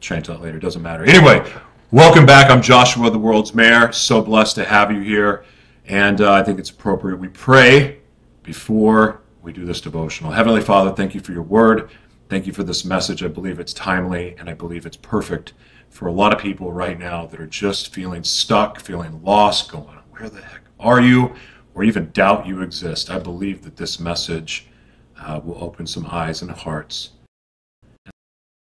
change 0.00 0.28
that 0.28 0.40
later. 0.40 0.58
Doesn't 0.58 0.80
matter. 0.80 1.04
Anyway, 1.04 1.46
welcome 1.90 2.24
back. 2.24 2.50
I'm 2.50 2.62
Joshua, 2.62 3.10
the 3.10 3.18
world's 3.18 3.54
mayor. 3.54 3.92
So 3.92 4.22
blessed 4.22 4.54
to 4.54 4.64
have 4.64 4.90
you 4.90 5.02
here, 5.02 5.44
and 5.84 6.22
uh, 6.22 6.32
I 6.32 6.42
think 6.42 6.58
it's 6.58 6.70
appropriate 6.70 7.18
we 7.18 7.28
pray 7.28 7.98
before 8.42 9.20
we 9.42 9.52
do 9.52 9.66
this 9.66 9.82
devotional. 9.82 10.32
Heavenly 10.32 10.62
Father, 10.62 10.90
thank 10.90 11.14
you 11.14 11.20
for 11.20 11.32
your 11.32 11.42
word. 11.42 11.90
Thank 12.30 12.46
you 12.46 12.54
for 12.54 12.62
this 12.62 12.82
message. 12.82 13.22
I 13.22 13.28
believe 13.28 13.60
it's 13.60 13.74
timely, 13.74 14.34
and 14.38 14.48
I 14.48 14.54
believe 14.54 14.86
it's 14.86 14.96
perfect 14.96 15.52
for 15.90 16.06
a 16.06 16.12
lot 16.12 16.32
of 16.32 16.40
people 16.40 16.72
right 16.72 16.98
now 16.98 17.26
that 17.26 17.40
are 17.40 17.46
just 17.46 17.92
feeling 17.92 18.24
stuck, 18.24 18.80
feeling 18.80 19.22
lost, 19.22 19.70
going, 19.70 19.95
where 20.18 20.30
the 20.30 20.40
heck 20.40 20.62
are 20.80 21.00
you? 21.00 21.34
Or 21.74 21.84
even 21.84 22.10
doubt 22.12 22.46
you 22.46 22.62
exist. 22.62 23.10
I 23.10 23.18
believe 23.18 23.62
that 23.64 23.76
this 23.76 24.00
message 24.00 24.66
uh, 25.20 25.40
will 25.44 25.62
open 25.62 25.86
some 25.86 26.06
eyes 26.10 26.40
and 26.40 26.50
hearts. 26.50 27.10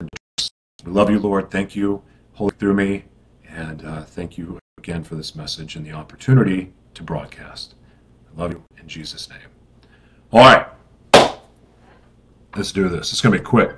We 0.00 0.92
love 0.92 1.10
you, 1.10 1.18
Lord. 1.18 1.50
Thank 1.50 1.76
you, 1.76 2.02
Holy 2.34 2.54
through 2.58 2.74
me. 2.74 3.04
And 3.48 3.84
uh, 3.84 4.02
thank 4.04 4.38
you 4.38 4.58
again 4.78 5.02
for 5.02 5.14
this 5.14 5.34
message 5.34 5.76
and 5.76 5.84
the 5.84 5.92
opportunity 5.92 6.72
to 6.94 7.02
broadcast. 7.02 7.74
I 8.30 8.40
love 8.40 8.52
you 8.52 8.62
in 8.78 8.88
Jesus' 8.88 9.28
name. 9.28 9.38
All 10.32 10.40
right. 10.40 10.66
Let's 12.54 12.72
do 12.72 12.88
this. 12.88 13.12
It's 13.12 13.20
going 13.20 13.34
to 13.34 13.38
be 13.38 13.44
quick. 13.44 13.76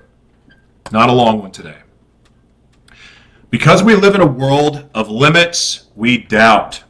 Not 0.93 1.09
a 1.09 1.12
long 1.12 1.41
one 1.41 1.50
today. 1.50 1.79
Because 3.50 3.83
we 3.83 3.97
live 3.97 4.15
in 4.15 4.21
a 4.21 4.27
world 4.27 4.88
of 4.95 5.09
limits, 5.09 5.88
we 5.97 6.19
doubt. 6.19 6.85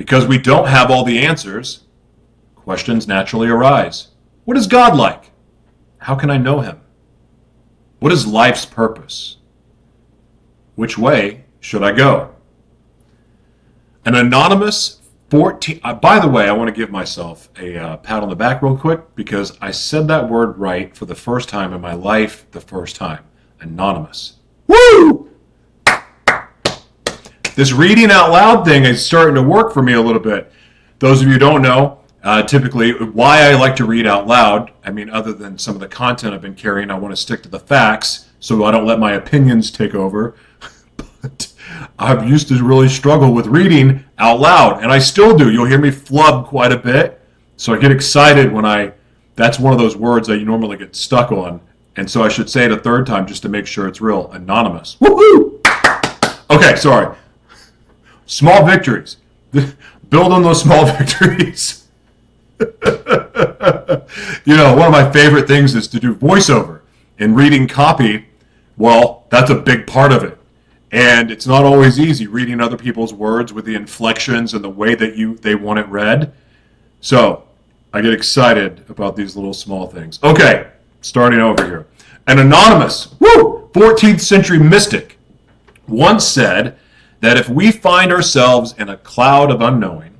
Because 0.00 0.26
we 0.26 0.38
don't 0.38 0.68
have 0.68 0.90
all 0.90 1.04
the 1.04 1.18
answers, 1.18 1.82
questions 2.54 3.06
naturally 3.06 3.48
arise. 3.48 4.08
What 4.46 4.56
is 4.56 4.66
God 4.66 4.96
like? 4.96 5.30
How 5.98 6.14
can 6.14 6.30
I 6.30 6.38
know 6.38 6.60
him? 6.60 6.80
What 7.98 8.10
is 8.10 8.26
life's 8.26 8.64
purpose? 8.64 9.36
Which 10.74 10.96
way 10.96 11.44
should 11.60 11.82
I 11.82 11.92
go? 11.92 12.34
An 14.06 14.14
anonymous 14.14 15.02
14. 15.28 15.80
Uh, 15.84 15.92
by 15.92 16.18
the 16.18 16.28
way, 16.28 16.48
I 16.48 16.52
want 16.52 16.68
to 16.68 16.74
give 16.74 16.90
myself 16.90 17.50
a 17.60 17.76
uh, 17.76 17.96
pat 17.98 18.22
on 18.22 18.30
the 18.30 18.36
back 18.36 18.62
real 18.62 18.78
quick 18.78 19.14
because 19.16 19.58
I 19.60 19.70
said 19.70 20.08
that 20.08 20.30
word 20.30 20.56
right 20.56 20.96
for 20.96 21.04
the 21.04 21.14
first 21.14 21.50
time 21.50 21.74
in 21.74 21.80
my 21.82 21.92
life, 21.92 22.50
the 22.52 22.62
first 22.62 22.96
time. 22.96 23.26
Anonymous. 23.60 24.38
Woo! 24.66 25.29
This 27.60 27.72
reading 27.72 28.10
out 28.10 28.30
loud 28.30 28.64
thing 28.64 28.86
is 28.86 29.04
starting 29.04 29.34
to 29.34 29.42
work 29.42 29.74
for 29.74 29.82
me 29.82 29.92
a 29.92 30.00
little 30.00 30.22
bit. 30.22 30.50
Those 30.98 31.20
of 31.20 31.28
you 31.28 31.38
don't 31.38 31.60
know, 31.60 31.98
uh, 32.24 32.42
typically 32.42 32.92
why 32.92 33.42
I 33.42 33.54
like 33.54 33.76
to 33.76 33.84
read 33.84 34.06
out 34.06 34.26
loud, 34.26 34.72
I 34.82 34.90
mean, 34.90 35.10
other 35.10 35.34
than 35.34 35.58
some 35.58 35.74
of 35.74 35.80
the 35.82 35.86
content 35.86 36.32
I've 36.32 36.40
been 36.40 36.54
carrying, 36.54 36.90
I 36.90 36.98
want 36.98 37.12
to 37.12 37.20
stick 37.20 37.42
to 37.42 37.50
the 37.50 37.60
facts 37.60 38.30
so 38.38 38.64
I 38.64 38.70
don't 38.70 38.86
let 38.86 38.98
my 38.98 39.12
opinions 39.12 39.70
take 39.70 39.94
over. 39.94 40.36
but 40.96 41.52
I've 41.98 42.26
used 42.26 42.48
to 42.48 42.64
really 42.64 42.88
struggle 42.88 43.34
with 43.34 43.46
reading 43.46 44.04
out 44.16 44.40
loud, 44.40 44.82
and 44.82 44.90
I 44.90 44.98
still 44.98 45.36
do. 45.36 45.52
You'll 45.52 45.66
hear 45.66 45.78
me 45.78 45.90
flub 45.90 46.46
quite 46.46 46.72
a 46.72 46.78
bit. 46.78 47.20
So 47.58 47.74
I 47.74 47.78
get 47.78 47.92
excited 47.92 48.50
when 48.50 48.64
I, 48.64 48.94
that's 49.36 49.58
one 49.58 49.74
of 49.74 49.78
those 49.78 49.98
words 49.98 50.28
that 50.28 50.38
you 50.38 50.46
normally 50.46 50.78
get 50.78 50.96
stuck 50.96 51.30
on. 51.30 51.60
And 51.94 52.10
so 52.10 52.22
I 52.22 52.30
should 52.30 52.48
say 52.48 52.64
it 52.64 52.72
a 52.72 52.78
third 52.78 53.06
time 53.06 53.26
just 53.26 53.42
to 53.42 53.50
make 53.50 53.66
sure 53.66 53.86
it's 53.86 54.00
real. 54.00 54.32
Anonymous. 54.32 54.96
Woohoo! 54.98 55.60
Okay, 56.48 56.76
sorry. 56.76 57.14
Small 58.30 58.64
victories. 58.64 59.16
Build 60.10 60.32
on 60.32 60.44
those 60.44 60.62
small 60.62 60.86
victories. 60.98 61.88
you 62.60 62.66
know, 64.56 64.76
one 64.76 64.86
of 64.86 64.92
my 64.92 65.10
favorite 65.10 65.48
things 65.48 65.74
is 65.74 65.88
to 65.88 65.98
do 65.98 66.14
voiceover 66.14 66.82
and 67.18 67.34
reading 67.34 67.66
copy. 67.66 68.26
Well, 68.76 69.24
that's 69.30 69.50
a 69.50 69.56
big 69.56 69.88
part 69.88 70.12
of 70.12 70.22
it. 70.22 70.38
And 70.92 71.32
it's 71.32 71.44
not 71.44 71.64
always 71.64 71.98
easy 71.98 72.28
reading 72.28 72.60
other 72.60 72.76
people's 72.76 73.12
words 73.12 73.52
with 73.52 73.64
the 73.64 73.74
inflections 73.74 74.54
and 74.54 74.62
the 74.62 74.70
way 74.70 74.94
that 74.94 75.16
you 75.16 75.36
they 75.38 75.56
want 75.56 75.80
it 75.80 75.88
read. 75.88 76.32
So 77.00 77.42
I 77.92 78.00
get 78.00 78.12
excited 78.12 78.84
about 78.88 79.16
these 79.16 79.34
little 79.34 79.54
small 79.54 79.88
things. 79.88 80.20
Okay, 80.22 80.68
starting 81.00 81.40
over 81.40 81.66
here. 81.66 81.86
An 82.28 82.38
anonymous, 82.38 83.12
woo, 83.18 83.68
14th 83.72 84.20
century 84.20 84.60
mystic 84.60 85.18
once 85.88 86.24
said 86.24 86.76
that 87.20 87.36
if 87.36 87.48
we 87.48 87.70
find 87.70 88.12
ourselves 88.12 88.74
in 88.78 88.88
a 88.88 88.96
cloud 88.96 89.50
of 89.50 89.60
unknowing, 89.60 90.16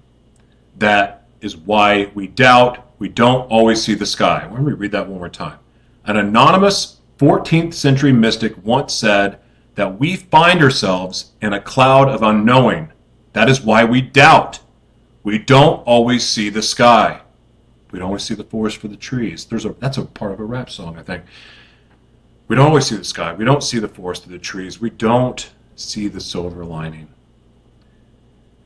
that 0.79 1.27
is 1.41 1.57
why 1.57 2.11
we 2.15 2.27
doubt, 2.27 2.87
we 2.99 3.09
don't 3.09 3.51
always 3.51 3.83
see 3.83 3.95
the 3.95 4.07
sky. 4.07 4.49
Let 4.51 4.63
me 4.63 4.73
read 4.73 4.93
that 4.93 5.09
one 5.09 5.19
more 5.19 5.29
time. 5.29 5.59
An 6.05 6.17
anonymous 6.17 7.01
14th 7.19 7.75
century 7.75 8.13
mystic 8.13 8.63
once 8.65 8.95
said 8.95 9.39
that 9.75 9.99
we 9.99 10.17
find 10.17 10.63
ourselves 10.63 11.33
in 11.41 11.53
a 11.53 11.61
cloud 11.61 12.09
of 12.09 12.23
unknowing. 12.23 12.93
That 13.33 13.49
is 13.49 13.63
why 13.63 13.85
we 13.85 14.01
doubt. 14.01 14.61
We 15.23 15.39
don't 15.39 15.81
always 15.87 16.27
see 16.27 16.49
the 16.49 16.63
sky. 16.63 17.21
We 17.91 17.99
don't 17.99 18.09
always 18.09 18.25
see 18.25 18.35
the 18.35 18.45
forest 18.45 18.79
for 18.79 18.89
the 18.89 18.97
trees. 18.97 19.45
There's 19.45 19.65
a 19.65 19.71
that's 19.71 19.99
a 19.99 20.05
part 20.05 20.33
of 20.33 20.41
a 20.41 20.45
rap 20.45 20.71
song, 20.71 20.97
I 20.97 21.03
think. 21.03 21.25
We 22.49 22.57
don't 22.57 22.67
always 22.67 22.87
see 22.87 22.97
the 22.97 23.05
sky. 23.05 23.33
We 23.33 23.45
don't 23.45 23.63
see 23.63 23.79
the 23.79 23.89
forest 23.89 24.25
for 24.25 24.31
the 24.31 24.39
trees. 24.39 24.81
We 24.81 24.91
don't 24.91 25.51
see 25.81 26.09
the 26.09 26.21
silver 26.21 26.65
lining. 26.65 27.09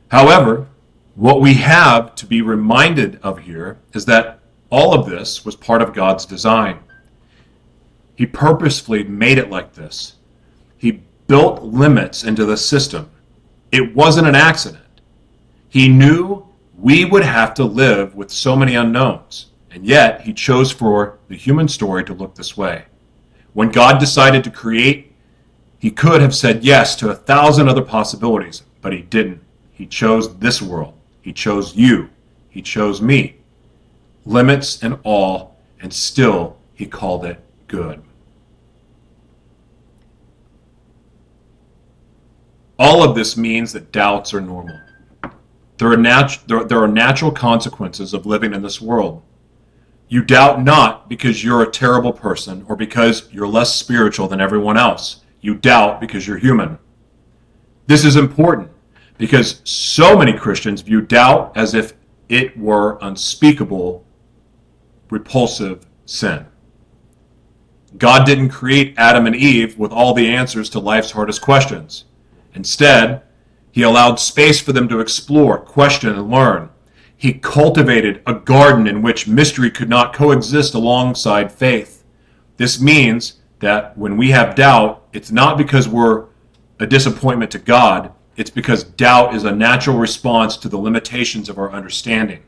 However, 0.09 0.69
what 1.15 1.41
we 1.41 1.55
have 1.55 2.15
to 2.17 2.27
be 2.27 2.43
reminded 2.43 3.21
of 3.23 3.39
here 3.39 3.79
is 3.93 4.05
that 4.07 4.41
all 4.71 4.93
of 4.93 5.09
this 5.09 5.45
was 5.45 5.55
part 5.55 5.83
of 5.83 5.95
God's 5.95 6.27
design. 6.27 6.81
He 8.17 8.27
purposefully 8.27 9.05
made 9.05 9.39
it 9.39 9.51
like 9.51 9.73
this. 9.73 10.17
He 10.77 11.03
built 11.27 11.63
limits 11.63 12.25
into 12.25 12.45
the 12.45 12.57
system. 12.57 13.11
It 13.73 13.95
wasn't 13.95 14.29
an 14.29 14.35
accident. 14.35 14.83
He 15.69 15.89
knew 15.89 16.47
we 16.79 17.05
would 17.05 17.25
have 17.25 17.55
to 17.55 17.65
live 17.65 18.15
with 18.15 18.31
so 18.31 18.57
many 18.57 18.75
unknowns, 18.75 19.47
and 19.71 19.85
yet 19.85 20.21
He 20.21 20.33
chose 20.33 20.71
for 20.71 21.19
the 21.29 21.37
human 21.37 21.69
story 21.69 22.05
to 22.05 22.15
look 22.15 22.35
this 22.35 22.57
way. 22.57 22.85
When 23.53 23.71
God 23.71 23.99
decided 23.99 24.45
to 24.45 24.51
create, 24.51 25.14
He 25.85 25.91
could 25.91 26.23
have 26.23 26.35
said 26.35 26.65
yes 26.65 26.97
to 26.97 27.11
a 27.11 27.15
thousand 27.15 27.69
other 27.69 27.83
possibilities, 27.83 28.63
but 28.81 28.95
He 28.95 29.03
didn't. 29.03 29.43
He 29.71 29.85
chose 29.85 30.35
this 30.39 30.63
world. 30.63 30.95
He 31.21 31.31
chose 31.31 31.77
you. 31.77 32.09
He 32.49 32.63
chose 32.63 33.03
me. 33.03 33.37
Limits 34.25 34.83
and 34.83 34.99
all, 35.05 35.59
and 35.79 35.93
still 35.93 36.57
He 36.73 36.87
called 36.87 37.27
it 37.27 37.39
good. 37.69 38.03
All 42.79 43.03
of 43.03 43.15
this 43.15 43.37
means 43.37 43.75
that 43.75 43.93
doubts 43.93 44.33
are 44.33 44.41
normal. 44.41 44.81
There 45.77 45.93
are, 45.93 45.99
nat- 45.99 46.39
there, 46.47 46.65
there 46.65 46.83
are 46.83 46.89
natural 46.89 47.31
consequences 47.31 48.15
of 48.15 48.25
living 48.25 48.55
in 48.55 48.63
this 48.63 48.81
world. 48.81 49.23
You 50.09 50.23
doubt 50.23 50.65
not 50.65 51.11
because 51.11 51.45
you're 51.45 51.63
a 51.63 51.71
terrible 51.71 52.15
person 52.15 52.65
or 52.71 52.75
because 52.75 53.31
you're 53.31 53.47
less 53.47 53.77
spiritual 53.77 54.29
than 54.29 54.41
everyone 54.41 54.79
else. 54.79 55.21
You 55.45 55.55
doubt 55.55 56.01
because 56.01 56.27
you're 56.27 56.39
human. 56.39 56.79
This 57.87 58.03
is 58.07 58.17
important 58.17 58.71
because 59.19 59.61
so 59.65 60.17
many 60.17 60.33
Christians 60.33 60.81
view 60.81 61.03
doubt 61.03 61.55
as 61.55 61.75
if 61.75 61.93
it 62.31 62.57
were 62.57 62.97
unspeakable, 63.03 64.07
repulsive 65.11 65.85
sin. 66.07 66.47
God 67.99 68.25
didn't 68.25 68.49
create 68.49 68.95
Adam 68.97 69.27
and 69.27 69.37
Eve 69.37 69.79
with 69.79 69.93
all 69.93 70.15
the 70.15 70.29
answers 70.29 70.71
to 70.71 70.81
life's 70.81 71.11
hardest 71.11 71.43
questions. 71.43 72.07
Instead, 72.55 73.21
he 73.71 73.83
allowed 73.83 74.19
space 74.19 74.63
for 74.63 74.73
them 74.73 74.89
to 74.89 75.01
explore, 75.01 75.59
question, 75.59 76.09
and 76.09 76.31
learn. 76.31 76.71
He 77.15 77.35
cultivated 77.35 78.23
a 78.27 78.33
garden 78.33 78.87
in 78.87 79.03
which 79.03 79.29
mystery 79.29 79.71
could 79.71 79.91
not 79.91 80.15
coexist 80.15 80.73
alongside 80.73 81.53
faith. 81.53 82.03
This 82.57 82.81
means 82.81 83.43
that 83.61 83.97
when 83.97 84.17
we 84.17 84.31
have 84.31 84.55
doubt, 84.55 85.07
it's 85.13 85.31
not 85.31 85.57
because 85.57 85.89
we're 85.89 86.27
a 86.81 86.87
disappointment 86.87 87.51
to 87.53 87.59
God, 87.59 88.13
it's 88.37 88.51
because 88.51 88.85
doubt 88.85 89.35
is 89.35 89.45
a 89.45 89.53
natural 89.53 89.97
response 89.97 90.57
to 90.59 90.69
the 90.69 90.77
limitations 90.77 91.49
of 91.49 91.59
our 91.59 91.71
understanding. 91.71 92.43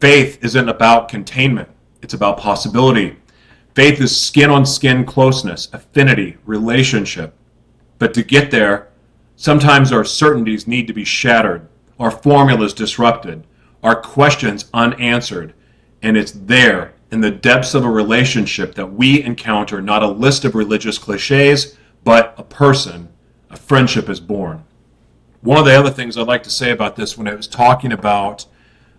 Faith 0.00 0.42
isn't 0.44 0.68
about 0.68 1.08
containment, 1.08 1.68
it's 2.02 2.14
about 2.14 2.38
possibility. 2.38 3.16
Faith 3.74 4.00
is 4.00 4.20
skin 4.20 4.50
on 4.50 4.64
skin 4.64 5.04
closeness, 5.04 5.68
affinity, 5.72 6.36
relationship. 6.44 7.34
But 7.98 8.14
to 8.14 8.22
get 8.22 8.50
there, 8.50 8.88
sometimes 9.36 9.90
our 9.92 10.04
certainties 10.04 10.68
need 10.68 10.86
to 10.86 10.92
be 10.92 11.04
shattered, 11.04 11.66
our 11.98 12.10
formulas 12.10 12.72
disrupted, 12.72 13.46
our 13.82 14.00
questions 14.00 14.70
unanswered, 14.72 15.54
and 16.02 16.16
it's 16.16 16.32
there 16.32 16.94
in 17.14 17.22
the 17.22 17.30
depths 17.30 17.74
of 17.74 17.84
a 17.84 17.90
relationship 17.90 18.74
that 18.74 18.92
we 18.92 19.22
encounter 19.22 19.80
not 19.80 20.02
a 20.02 20.08
list 20.08 20.44
of 20.44 20.54
religious 20.54 20.98
cliches, 20.98 21.78
but 22.02 22.34
a 22.36 22.42
person, 22.42 23.08
a 23.48 23.56
friendship 23.56 24.10
is 24.10 24.20
born. 24.20 24.64
One 25.40 25.58
of 25.58 25.64
the 25.64 25.78
other 25.78 25.90
things 25.90 26.18
I'd 26.18 26.26
like 26.26 26.42
to 26.42 26.50
say 26.50 26.70
about 26.70 26.96
this 26.96 27.16
when 27.16 27.28
I 27.28 27.34
was 27.34 27.46
talking 27.46 27.92
about 27.92 28.44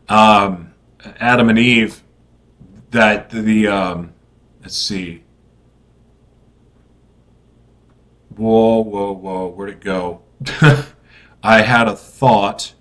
um, 0.09 0.73
Adam 1.19 1.49
and 1.49 1.59
Eve, 1.59 2.01
that 2.91 3.29
the, 3.29 3.67
um, 3.67 4.13
let's 4.61 4.77
see, 4.77 5.21
Whoa, 8.35 8.81
whoa, 8.81 9.13
whoa, 9.13 9.47
where'd 9.47 9.69
it 9.69 9.81
go? 9.81 10.21
I 11.43 11.61
had 11.61 11.87
a 11.87 11.95
thought. 11.95 12.73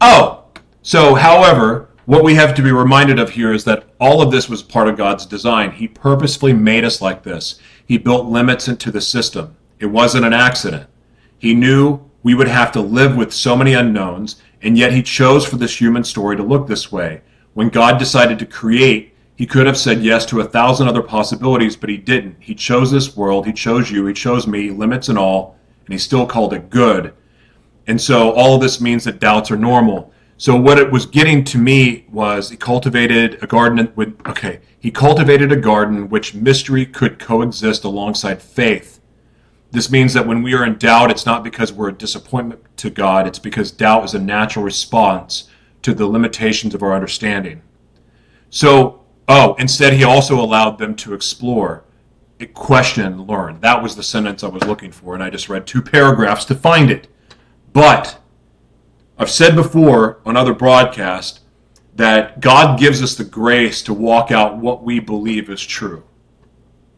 Oh, 0.00 0.44
so, 0.80 1.14
however, 1.14 1.90
what 2.04 2.24
we 2.24 2.34
have 2.34 2.54
to 2.54 2.62
be 2.62 2.72
reminded 2.72 3.18
of 3.18 3.30
here 3.30 3.52
is 3.52 3.64
that 3.64 3.84
all 4.00 4.20
of 4.20 4.30
this 4.30 4.48
was 4.48 4.62
part 4.62 4.88
of 4.88 4.96
God's 4.96 5.26
design. 5.26 5.70
He 5.70 5.86
purposefully 5.86 6.52
made 6.52 6.84
us 6.84 7.00
like 7.00 7.22
this. 7.22 7.60
He 7.86 7.98
built 7.98 8.26
limits 8.26 8.68
into 8.68 8.90
the 8.90 9.00
system. 9.00 9.56
It 9.78 9.86
wasn't 9.86 10.26
an 10.26 10.32
accident. 10.32 10.88
He 11.38 11.54
knew 11.54 12.00
we 12.22 12.34
would 12.34 12.48
have 12.48 12.72
to 12.72 12.80
live 12.80 13.16
with 13.16 13.32
so 13.32 13.56
many 13.56 13.74
unknowns, 13.74 14.40
and 14.62 14.78
yet 14.78 14.92
He 14.92 15.02
chose 15.02 15.44
for 15.44 15.56
this 15.56 15.80
human 15.80 16.04
story 16.04 16.36
to 16.36 16.42
look 16.42 16.66
this 16.66 16.90
way. 16.90 17.22
When 17.54 17.68
God 17.68 17.98
decided 17.98 18.38
to 18.38 18.46
create, 18.46 19.12
he 19.36 19.46
could 19.46 19.66
have 19.66 19.76
said 19.76 20.02
yes 20.02 20.24
to 20.26 20.40
a 20.40 20.44
thousand 20.44 20.88
other 20.88 21.02
possibilities, 21.02 21.74
but 21.74 21.90
he 21.90 21.96
didn't. 21.96 22.36
He 22.38 22.54
chose 22.54 22.90
this 22.90 23.16
world, 23.16 23.46
he 23.46 23.52
chose 23.52 23.90
you, 23.90 24.06
he 24.06 24.14
chose 24.14 24.46
me, 24.46 24.70
limits 24.70 25.08
and 25.08 25.18
all, 25.18 25.56
and 25.84 25.92
he 25.92 25.98
still 25.98 26.26
called 26.26 26.52
it 26.52 26.70
good. 26.70 27.12
And 27.86 28.00
so 28.00 28.30
all 28.32 28.54
of 28.54 28.60
this 28.60 28.80
means 28.80 29.04
that 29.04 29.18
doubts 29.18 29.50
are 29.50 29.56
normal. 29.56 30.11
So 30.42 30.56
what 30.56 30.76
it 30.76 30.90
was 30.90 31.06
getting 31.06 31.44
to 31.44 31.58
me 31.58 32.04
was 32.10 32.50
he 32.50 32.56
cultivated 32.56 33.40
a 33.44 33.46
garden 33.46 33.92
with 33.94 34.20
okay, 34.26 34.58
he 34.80 34.90
cultivated 34.90 35.52
a 35.52 35.56
garden 35.56 36.08
which 36.08 36.34
mystery 36.34 36.84
could 36.84 37.20
coexist 37.20 37.84
alongside 37.84 38.42
faith. 38.42 39.00
This 39.70 39.88
means 39.88 40.12
that 40.14 40.26
when 40.26 40.42
we 40.42 40.54
are 40.54 40.66
in 40.66 40.78
doubt, 40.78 41.12
it's 41.12 41.26
not 41.26 41.44
because 41.44 41.72
we're 41.72 41.90
a 41.90 41.92
disappointment 41.92 42.60
to 42.78 42.90
God, 42.90 43.28
it's 43.28 43.38
because 43.38 43.70
doubt 43.70 44.02
is 44.02 44.14
a 44.14 44.18
natural 44.18 44.64
response 44.64 45.48
to 45.82 45.94
the 45.94 46.06
limitations 46.06 46.74
of 46.74 46.82
our 46.82 46.92
understanding. 46.92 47.62
So 48.50 49.02
Oh, 49.28 49.54
instead, 49.60 49.92
he 49.92 50.02
also 50.02 50.40
allowed 50.40 50.78
them 50.78 50.96
to 50.96 51.14
explore, 51.14 51.84
question, 52.54 53.22
learn. 53.22 53.60
That 53.60 53.80
was 53.80 53.94
the 53.94 54.02
sentence 54.02 54.42
I 54.42 54.48
was 54.48 54.64
looking 54.64 54.90
for, 54.90 55.14
and 55.14 55.22
I 55.22 55.30
just 55.30 55.48
read 55.48 55.66
two 55.66 55.80
paragraphs 55.80 56.44
to 56.46 56.56
find 56.56 56.90
it. 56.90 57.06
But 57.72 58.18
I've 59.22 59.30
said 59.30 59.54
before 59.54 60.20
on 60.26 60.36
other 60.36 60.52
broadcasts 60.52 61.40
that 61.94 62.40
God 62.40 62.78
gives 62.78 63.02
us 63.02 63.14
the 63.14 63.24
grace 63.24 63.82
to 63.84 63.94
walk 63.94 64.30
out 64.30 64.58
what 64.58 64.82
we 64.82 65.00
believe 65.00 65.48
is 65.48 65.62
true. 65.62 66.04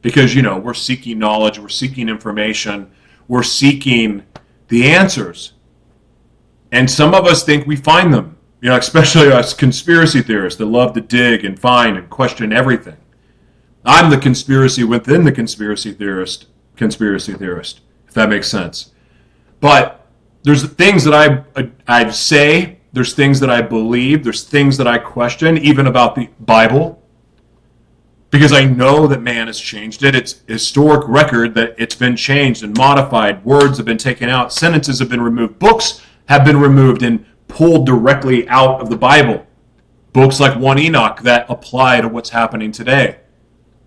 Because, 0.03 0.35
you 0.35 0.43
know, 0.43 0.59
we're 0.59 0.75
seeking 0.75 1.19
knowledge, 1.19 1.59
we're 1.59 1.69
seeking 1.69 2.09
information, 2.09 2.91
we're 3.29 3.43
seeking 3.43 4.25
the 4.69 4.89
answers. 4.89 5.53
And 6.73 6.91
some 6.91 7.15
of 7.15 7.27
us 7.27 7.45
think 7.45 7.67
we 7.67 7.77
find 7.77 8.13
them 8.13 8.35
you 8.65 8.71
know, 8.71 8.77
especially 8.79 9.31
us 9.31 9.53
conspiracy 9.53 10.23
theorists 10.23 10.59
that 10.59 10.65
love 10.65 10.95
to 10.95 11.01
dig 11.03 11.45
and 11.45 11.59
find 11.59 11.99
and 11.99 12.09
question 12.09 12.51
everything. 12.51 12.97
I'm 13.85 14.09
the 14.09 14.17
conspiracy 14.17 14.85
within 14.85 15.25
the 15.25 15.33
conspiracy 15.33 15.93
theorist, 15.93 16.47
conspiracy 16.75 17.35
theorist, 17.35 17.83
if 18.09 18.15
that 18.15 18.31
makes 18.31 18.49
sense. 18.49 18.93
But 19.61 20.04
there's 20.45 20.65
things 20.75 21.05
that 21.05 21.15
I 21.15 21.71
I 21.89 22.11
say, 22.11 22.79
there's 22.93 23.15
things 23.15 23.41
that 23.41 23.51
I 23.51 23.61
believe, 23.61 24.23
there's 24.23 24.45
things 24.45 24.77
that 24.77 24.87
I 24.87 24.99
question, 24.99 25.59
even 25.59 25.89
about 25.89 26.15
the 26.15 26.29
Bible, 26.39 27.03
because 28.31 28.53
I 28.53 28.65
know 28.65 29.07
that 29.07 29.23
man 29.23 29.47
has 29.47 29.59
changed 29.59 30.05
it. 30.05 30.15
It's 30.15 30.43
historic 30.47 31.09
record 31.09 31.55
that 31.55 31.75
it's 31.79 31.95
been 31.95 32.15
changed 32.15 32.63
and 32.63 32.77
modified. 32.77 33.45
Words 33.45 33.79
have 33.79 33.87
been 33.87 33.99
taken 33.99 34.29
out, 34.29 34.53
sentences 34.53 34.99
have 34.99 35.09
been 35.09 35.23
removed, 35.23 35.59
books 35.59 36.03
have 36.27 36.45
been 36.45 36.59
removed, 36.59 37.03
and 37.03 37.25
pulled 37.49 37.87
directly 37.87 38.49
out 38.49 38.81
of 38.81 38.91
the 38.91 38.97
Bible. 38.97 39.47
Books 40.13 40.41
like 40.41 40.59
1 40.59 40.79
Enoch 40.79 41.21
that 41.23 41.47
apply 41.49 42.01
to 42.01 42.09
what's 42.09 42.31
happening 42.31 42.71
today. 42.71 43.19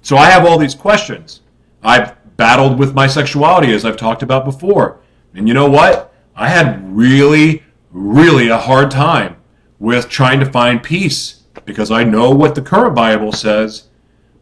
So 0.01 0.17
I 0.17 0.29
have 0.29 0.45
all 0.45 0.57
these 0.57 0.75
questions. 0.75 1.41
I've 1.83 2.15
battled 2.37 2.79
with 2.79 2.93
my 2.93 3.07
sexuality, 3.07 3.73
as 3.73 3.85
I've 3.85 3.97
talked 3.97 4.23
about 4.23 4.43
before. 4.43 4.99
And 5.33 5.47
you 5.47 5.53
know 5.53 5.69
what? 5.69 6.13
I 6.37 6.49
had 6.49 6.95
really, 6.95 7.63
really 7.91 8.47
a 8.47 8.57
hard 8.57 8.91
time 8.91 9.37
with 9.79 10.07
trying 10.07 10.39
to 10.39 10.45
find 10.45 10.81
peace 10.83 11.43
because 11.65 11.89
I 11.89 12.03
know 12.03 12.29
what 12.29 12.53
the 12.53 12.61
current 12.61 12.95
Bible 12.95 13.31
says, 13.31 13.89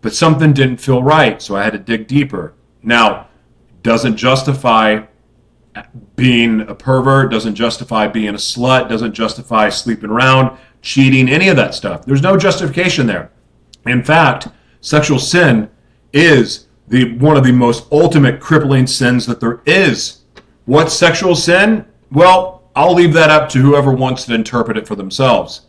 but 0.01 0.13
something 0.13 0.51
didn't 0.51 0.77
feel 0.77 1.01
right, 1.01 1.41
so 1.41 1.55
I 1.55 1.63
had 1.63 1.71
to 1.71 1.79
dig 1.79 2.05
deeper. 2.07 2.53
Now, 2.83 3.29
doesn't 3.81 4.17
justify 4.17 5.05
being 6.17 6.61
a 6.61 6.75
pervert, 6.75 7.31
doesn't 7.31 7.55
justify 7.55 8.07
being 8.07 8.29
a 8.29 8.33
slut, 8.33 8.89
doesn't 8.89 9.13
justify 9.13 9.69
sleeping 9.69 10.09
around, 10.09 10.57
cheating, 10.81 11.29
any 11.29 11.47
of 11.47 11.55
that 11.55 11.73
stuff. 11.73 12.05
There's 12.05 12.21
no 12.21 12.37
justification 12.37 13.07
there. 13.07 13.31
In 13.85 14.03
fact, 14.03 14.49
sexual 14.81 15.19
sin 15.19 15.69
is 16.11 16.67
the 16.87 17.17
one 17.17 17.37
of 17.37 17.43
the 17.43 17.51
most 17.53 17.91
ultimate 17.91 18.39
crippling 18.41 18.85
sins 18.85 19.25
that 19.27 19.39
there 19.39 19.61
is. 19.65 20.24
What's 20.65 20.93
sexual 20.93 21.35
sin? 21.35 21.85
Well, 22.11 22.63
I'll 22.75 22.93
leave 22.93 23.13
that 23.13 23.29
up 23.29 23.49
to 23.49 23.61
whoever 23.61 23.91
wants 23.91 24.25
to 24.25 24.33
interpret 24.33 24.77
it 24.77 24.87
for 24.87 24.95
themselves. 24.95 25.61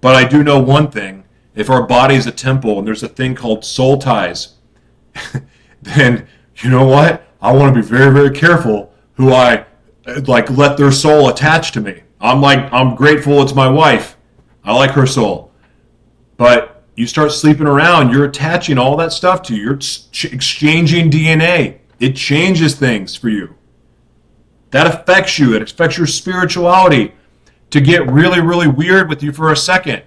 But 0.00 0.14
I 0.14 0.26
do 0.26 0.42
know 0.42 0.60
one 0.60 0.90
thing. 0.90 1.24
If 1.54 1.68
our 1.68 1.86
body 1.86 2.14
is 2.14 2.26
a 2.26 2.32
temple 2.32 2.78
and 2.78 2.86
there's 2.86 3.02
a 3.02 3.08
thing 3.08 3.34
called 3.34 3.64
soul 3.64 3.98
ties, 3.98 4.54
then 5.82 6.26
you 6.56 6.70
know 6.70 6.86
what? 6.86 7.26
I 7.40 7.52
want 7.52 7.74
to 7.74 7.80
be 7.80 7.86
very, 7.86 8.12
very 8.12 8.30
careful 8.30 8.92
who 9.14 9.32
I 9.32 9.66
like 10.26 10.50
let 10.50 10.76
their 10.76 10.92
soul 10.92 11.28
attach 11.28 11.72
to 11.72 11.80
me. 11.80 12.02
I'm 12.20 12.40
like, 12.40 12.72
I'm 12.72 12.94
grateful 12.94 13.42
it's 13.42 13.54
my 13.54 13.68
wife. 13.68 14.16
I 14.64 14.74
like 14.74 14.92
her 14.92 15.06
soul. 15.06 15.52
But 16.36 16.84
you 16.94 17.06
start 17.06 17.32
sleeping 17.32 17.66
around, 17.66 18.10
you're 18.10 18.24
attaching 18.24 18.78
all 18.78 18.96
that 18.96 19.12
stuff 19.12 19.42
to 19.42 19.54
you. 19.54 19.62
You're 19.62 19.74
exchanging 20.32 21.10
DNA. 21.10 21.78
It 21.98 22.16
changes 22.16 22.76
things 22.76 23.16
for 23.16 23.28
you. 23.28 23.56
That 24.72 24.86
affects 24.86 25.38
you. 25.38 25.54
It 25.54 25.62
affects 25.62 25.96
your 25.96 26.06
spirituality. 26.06 27.14
To 27.70 27.80
get 27.80 28.06
really, 28.10 28.40
really 28.42 28.68
weird 28.68 29.08
with 29.08 29.22
you 29.22 29.32
for 29.32 29.50
a 29.50 29.56
second. 29.56 30.02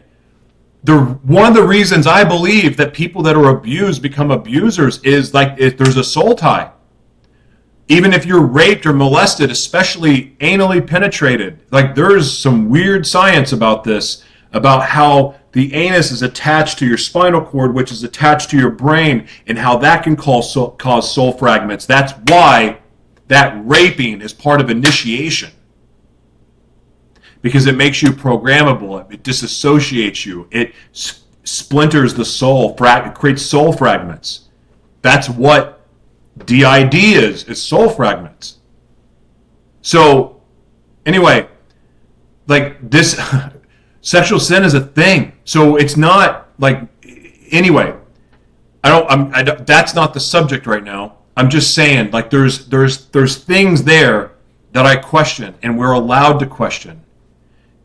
The, 0.84 1.00
one 1.24 1.48
of 1.48 1.56
the 1.56 1.66
reasons 1.66 2.06
I 2.06 2.24
believe 2.24 2.78
that 2.78 2.94
people 2.94 3.24
that 3.24 3.36
are 3.36 3.50
abused 3.50 4.04
become 4.04 4.30
abusers 4.30 5.02
is 5.02 5.34
like 5.34 5.56
if 5.58 5.76
there's 5.76 5.98
a 5.98 6.04
soul 6.04 6.36
tie. 6.36 6.72
Even 7.88 8.14
if 8.14 8.24
you're 8.24 8.46
raped 8.46 8.86
or 8.86 8.94
molested, 8.94 9.50
especially 9.50 10.36
anally 10.42 10.86
penetrated, 10.86 11.60
like 11.72 11.96
there's 11.96 12.38
some 12.38 12.70
weird 12.70 13.08
science 13.08 13.52
about 13.52 13.84
this, 13.84 14.24
about 14.54 14.84
how 14.84 15.36
the 15.54 15.74
anus 15.74 16.12
is 16.12 16.22
attached 16.22 16.78
to 16.80 16.86
your 16.86 16.98
spinal 16.98 17.42
cord, 17.42 17.74
which 17.74 17.92
is 17.92 18.04
attached 18.04 18.52
to 18.52 18.58
your 18.58 18.70
brain, 18.70 19.28
and 19.48 19.58
how 19.58 19.76
that 19.78 20.04
can 20.04 20.16
cause 20.16 20.54
soul, 20.54 20.72
cause 20.72 21.12
soul 21.12 21.32
fragments. 21.32 21.88
That's 21.88 22.14
why 22.28 22.80
that 23.28 23.60
raping 23.66 24.22
is 24.22 24.34
part 24.34 24.62
of 24.62 24.70
initiation 24.70 25.52
because 27.42 27.68
it 27.68 27.76
makes 27.76 28.02
you 28.02 28.10
programmable. 28.10 29.12
It 29.12 29.24
disassociates 29.24 30.26
you. 30.26 30.48
It 30.52 30.74
splinters 30.92 32.14
the 32.14 32.26
soul. 32.26 32.76
It 32.80 33.16
creates 33.16 33.46
soul 33.46 33.72
fragments. 33.72 34.50
That's 35.02 35.30
what 35.30 35.86
DID 36.46 36.94
is. 36.94 37.48
It's 37.48 37.62
soul 37.62 37.90
fragments. 37.90 38.58
So, 39.82 40.42
anyway, 41.06 41.48
like 42.48 42.90
this, 42.90 43.20
sexual 44.02 44.40
sin 44.40 44.64
is 44.64 44.74
a 44.74 44.82
thing. 44.82 45.34
So 45.46 45.76
it's 45.76 45.98
not 45.98 46.50
like 46.58 46.88
anyway. 47.52 47.96
I 48.84 48.90
don't. 48.90 49.10
I'm. 49.10 49.34
I 49.34 49.44
that's 49.44 49.96
not 49.96 50.14
the 50.14 50.20
subject 50.20 50.68
right 50.68 50.84
now. 50.84 51.18
I'm 51.38 51.50
just 51.50 51.74
saying, 51.74 52.12
like 52.12 52.30
there's 52.30 52.68
there's 52.68 53.08
there's 53.08 53.38
things 53.38 53.84
there 53.84 54.32
that 54.72 54.86
I 54.86 54.96
question, 54.96 55.56
and 55.62 55.78
we're 55.78 55.92
allowed 55.92 56.40
to 56.40 56.46
question. 56.46 57.04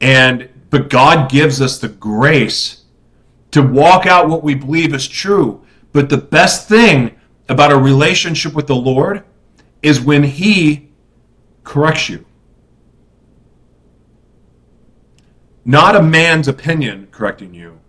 And 0.00 0.48
but 0.70 0.88
God 0.88 1.30
gives 1.30 1.60
us 1.60 1.78
the 1.78 1.88
grace 1.88 2.84
to 3.50 3.62
walk 3.62 4.06
out 4.06 4.28
what 4.28 4.44
we 4.44 4.54
believe 4.54 4.94
is 4.94 5.08
true. 5.08 5.64
But 5.92 6.08
the 6.08 6.16
best 6.16 6.68
thing 6.68 7.16
about 7.48 7.72
a 7.72 7.76
relationship 7.76 8.54
with 8.54 8.68
the 8.68 8.76
Lord 8.76 9.24
is 9.82 10.00
when 10.00 10.22
He 10.22 10.90
corrects 11.64 12.08
you. 12.08 12.24
Not 15.64 15.96
a 15.96 16.02
man's 16.02 16.46
opinion 16.46 17.08
correcting 17.10 17.52
you, 17.52 17.80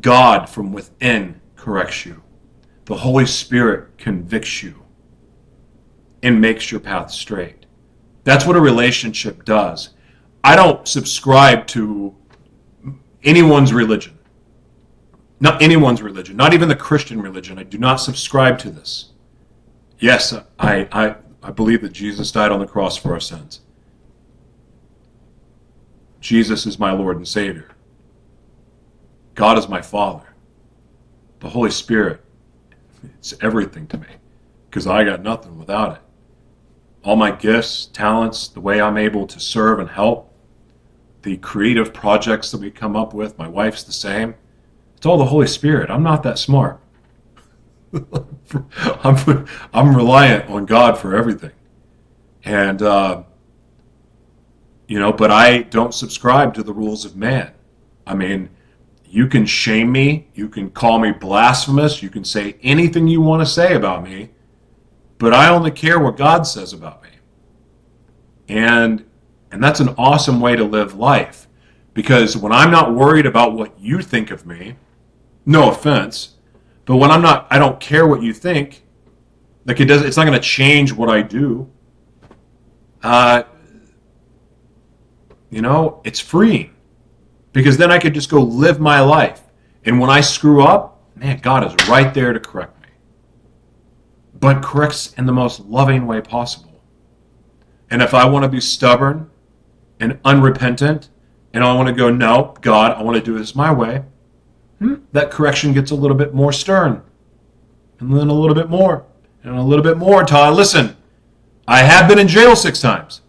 God 0.00 0.48
from 0.48 0.72
within 0.72 1.40
corrects 1.56 2.06
you. 2.06 2.22
The 2.84 2.96
Holy 2.96 3.26
Spirit 3.26 3.98
convicts 3.98 4.62
you 4.62 4.77
and 6.22 6.40
makes 6.40 6.70
your 6.70 6.80
path 6.80 7.10
straight. 7.10 7.66
That's 8.24 8.46
what 8.46 8.56
a 8.56 8.60
relationship 8.60 9.44
does. 9.44 9.90
I 10.44 10.56
don't 10.56 10.86
subscribe 10.86 11.66
to 11.68 12.14
anyone's 13.24 13.72
religion. 13.72 14.18
Not 15.40 15.62
anyone's 15.62 16.02
religion, 16.02 16.36
not 16.36 16.52
even 16.52 16.68
the 16.68 16.76
Christian 16.76 17.22
religion. 17.22 17.58
I 17.58 17.62
do 17.62 17.78
not 17.78 17.96
subscribe 17.96 18.58
to 18.60 18.70
this. 18.70 19.12
Yes, 20.00 20.34
I, 20.58 20.88
I, 20.90 21.14
I 21.42 21.50
believe 21.52 21.82
that 21.82 21.92
Jesus 21.92 22.32
died 22.32 22.50
on 22.50 22.60
the 22.60 22.66
cross 22.66 22.96
for 22.96 23.12
our 23.12 23.20
sins. 23.20 23.60
Jesus 26.20 26.66
is 26.66 26.78
my 26.78 26.90
Lord 26.90 27.16
and 27.16 27.26
Savior. 27.26 27.70
God 29.34 29.56
is 29.58 29.68
my 29.68 29.80
Father. 29.80 30.34
The 31.38 31.48
Holy 31.48 31.70
Spirit, 31.70 32.20
it's 33.18 33.34
everything 33.40 33.86
to 33.88 33.98
me 33.98 34.08
because 34.68 34.88
I 34.88 35.04
got 35.04 35.22
nothing 35.22 35.56
without 35.56 35.96
it. 35.96 36.02
All 37.04 37.16
my 37.16 37.30
gifts, 37.30 37.86
talents, 37.86 38.48
the 38.48 38.60
way 38.60 38.80
I'm 38.80 38.98
able 38.98 39.26
to 39.26 39.40
serve 39.40 39.78
and 39.78 39.88
help, 39.88 40.32
the 41.22 41.36
creative 41.36 41.92
projects 41.92 42.50
that 42.50 42.60
we 42.60 42.70
come 42.70 42.96
up 42.96 43.14
with. 43.14 43.38
My 43.38 43.48
wife's 43.48 43.82
the 43.82 43.92
same. 43.92 44.34
It's 44.96 45.06
all 45.06 45.18
the 45.18 45.26
Holy 45.26 45.46
Spirit. 45.46 45.90
I'm 45.90 46.02
not 46.02 46.22
that 46.24 46.38
smart. 46.38 46.80
I'm, 49.04 49.46
I'm 49.72 49.96
reliant 49.96 50.50
on 50.50 50.66
God 50.66 50.98
for 50.98 51.16
everything. 51.16 51.52
And, 52.44 52.82
uh, 52.82 53.22
you 54.86 54.98
know, 54.98 55.12
but 55.12 55.30
I 55.30 55.62
don't 55.62 55.94
subscribe 55.94 56.54
to 56.54 56.62
the 56.62 56.72
rules 56.72 57.04
of 57.04 57.16
man. 57.16 57.52
I 58.06 58.14
mean, 58.14 58.50
you 59.04 59.26
can 59.26 59.46
shame 59.46 59.92
me, 59.92 60.28
you 60.34 60.48
can 60.48 60.70
call 60.70 60.98
me 60.98 61.12
blasphemous, 61.12 62.02
you 62.02 62.10
can 62.10 62.24
say 62.24 62.56
anything 62.62 63.08
you 63.08 63.20
want 63.20 63.40
to 63.40 63.46
say 63.46 63.74
about 63.74 64.02
me, 64.02 64.30
but 65.18 65.34
I 65.34 65.48
only 65.48 65.70
care 65.70 65.98
what 65.98 66.16
God 66.16 66.46
says 66.46 66.72
about 66.72 67.02
me. 67.02 67.10
And 68.48 69.04
and 69.50 69.62
that's 69.62 69.80
an 69.80 69.94
awesome 69.96 70.40
way 70.40 70.56
to 70.56 70.64
live 70.64 70.94
life. 70.94 71.48
Because 71.94 72.36
when 72.36 72.52
I'm 72.52 72.70
not 72.70 72.94
worried 72.94 73.26
about 73.26 73.54
what 73.54 73.78
you 73.78 74.02
think 74.02 74.30
of 74.30 74.46
me, 74.46 74.76
no 75.46 75.70
offense, 75.70 76.36
but 76.84 76.96
when 76.96 77.10
I'm 77.10 77.22
not, 77.22 77.46
I 77.50 77.58
don't 77.58 77.80
care 77.80 78.06
what 78.06 78.22
you 78.22 78.32
think. 78.32 78.84
Like 79.64 79.80
it 79.80 79.86
does, 79.86 80.02
it's 80.02 80.16
not 80.16 80.24
going 80.24 80.40
to 80.40 80.46
change 80.46 80.92
what 80.92 81.08
I 81.08 81.22
do. 81.22 81.68
Uh, 83.02 83.42
you 85.50 85.62
know, 85.62 86.00
it's 86.04 86.20
freeing 86.20 86.74
because 87.52 87.76
then 87.76 87.90
I 87.90 87.98
could 87.98 88.14
just 88.14 88.30
go 88.30 88.42
live 88.42 88.80
my 88.80 89.00
life. 89.00 89.42
And 89.84 89.98
when 89.98 90.10
I 90.10 90.20
screw 90.20 90.62
up, 90.62 91.02
man, 91.16 91.38
God 91.40 91.66
is 91.66 91.88
right 91.88 92.12
there 92.12 92.32
to 92.32 92.40
correct 92.40 92.77
me, 92.77 92.77
but 94.40 94.62
corrects 94.62 95.12
in 95.14 95.26
the 95.26 95.32
most 95.32 95.60
loving 95.60 96.06
way 96.06 96.20
possible. 96.20 96.82
And 97.90 98.02
if 98.02 98.14
I 98.14 98.26
want 98.26 98.44
to 98.44 98.48
be 98.48 98.60
stubborn 98.60 99.30
and 99.98 100.18
unrepentant, 100.24 101.08
and 101.52 101.64
I 101.64 101.74
want 101.74 101.88
to 101.88 101.94
go, 101.94 102.10
no, 102.10 102.54
God, 102.60 102.92
I 102.92 103.02
want 103.02 103.16
to 103.16 103.22
do 103.22 103.38
this 103.38 103.54
my 103.54 103.72
way, 103.72 104.04
hmm, 104.78 104.96
that 105.12 105.30
correction 105.30 105.72
gets 105.72 105.90
a 105.90 105.94
little 105.94 106.16
bit 106.16 106.34
more 106.34 106.52
stern. 106.52 107.02
And 107.98 108.14
then 108.14 108.28
a 108.28 108.34
little 108.34 108.54
bit 108.54 108.68
more, 108.68 109.06
and 109.42 109.56
a 109.56 109.62
little 109.62 109.82
bit 109.82 109.98
more 109.98 110.20
until 110.20 110.38
I 110.38 110.50
listen. 110.50 110.96
I 111.66 111.78
have 111.78 112.08
been 112.08 112.18
in 112.18 112.28
jail 112.28 112.54
six 112.54 112.80
times. 112.80 113.22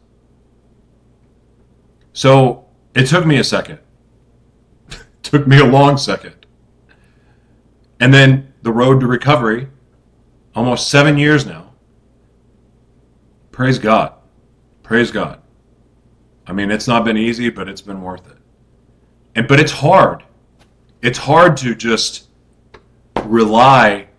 So 2.14 2.66
it 2.94 3.08
took 3.08 3.26
me 3.26 3.38
a 3.38 3.44
second. 3.44 3.80
took 5.24 5.48
me 5.48 5.60
a 5.60 5.66
long 5.66 5.98
second. 5.98 6.36
And 8.00 8.14
then 8.14 8.54
the 8.62 8.72
road 8.72 9.00
to 9.00 9.08
recovery, 9.08 9.70
almost 10.60 10.90
seven 10.90 11.18
years 11.18 11.46
now. 11.46 11.72
Praise 13.50 13.80
God. 13.80 14.14
Praise 14.84 15.10
God. 15.10 15.42
I 16.46 16.52
mean, 16.52 16.70
it's 16.70 16.86
not 16.86 17.06
been 17.06 17.16
easy, 17.16 17.50
but 17.50 17.70
it's 17.70 17.82
been 17.82 18.02
worth 18.02 18.30
it. 18.30 18.38
And 19.36 19.48
but 19.48 19.62
it's 19.62 19.72
hard. 19.72 20.26
It's 21.02 21.18
hard 21.18 21.56
to 21.58 21.74
just 21.74 22.28
rely 23.24 24.10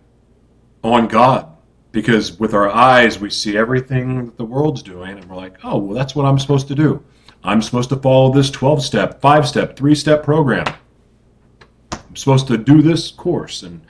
on 0.83 1.07
God 1.07 1.47
because 1.91 2.39
with 2.39 2.55
our 2.55 2.71
eyes 2.71 3.19
we 3.19 3.29
see 3.29 3.55
everything 3.55 4.25
that 4.25 4.37
the 4.37 4.45
world's 4.45 4.81
doing 4.81 5.19
and 5.19 5.25
we're 5.29 5.35
like, 5.35 5.57
"Oh, 5.63 5.77
well 5.77 5.93
that's 5.93 6.15
what 6.15 6.25
I'm 6.25 6.39
supposed 6.39 6.67
to 6.69 6.75
do. 6.75 7.03
I'm 7.43 7.61
supposed 7.61 7.89
to 7.89 7.97
follow 7.97 8.33
this 8.33 8.49
12-step, 8.49 9.21
5-step, 9.21 9.75
3-step 9.75 10.23
program. 10.23 10.65
I'm 11.91 12.15
supposed 12.15 12.47
to 12.47 12.57
do 12.57 12.81
this 12.81 13.11
course 13.11 13.61
and 13.61 13.81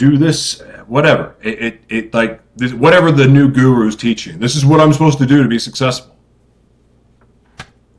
do 0.00 0.16
this, 0.16 0.62
whatever. 0.86 1.36
It, 1.42 1.62
it, 1.62 1.84
it 1.90 2.14
like 2.14 2.40
this, 2.56 2.72
whatever 2.72 3.12
the 3.12 3.28
new 3.28 3.50
guru 3.50 3.86
is 3.86 3.94
teaching. 3.94 4.38
This 4.38 4.56
is 4.56 4.64
what 4.64 4.80
I'm 4.80 4.94
supposed 4.94 5.18
to 5.18 5.26
do 5.26 5.42
to 5.42 5.48
be 5.48 5.58
successful. 5.58 6.16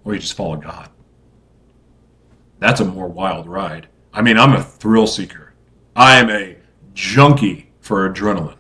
Or 0.03 0.15
you 0.15 0.19
just 0.19 0.33
follow 0.33 0.55
God. 0.55 0.89
That's 2.57 2.81
a 2.81 2.85
more 2.85 3.07
wild 3.07 3.47
ride. 3.47 3.87
I 4.11 4.23
mean, 4.23 4.35
I'm 4.35 4.53
a 4.53 4.63
thrill 4.63 5.05
seeker. 5.05 5.53
I 5.95 6.17
am 6.17 6.31
a 6.31 6.57
junkie 6.95 7.71
for 7.81 8.09
adrenaline. 8.09 8.57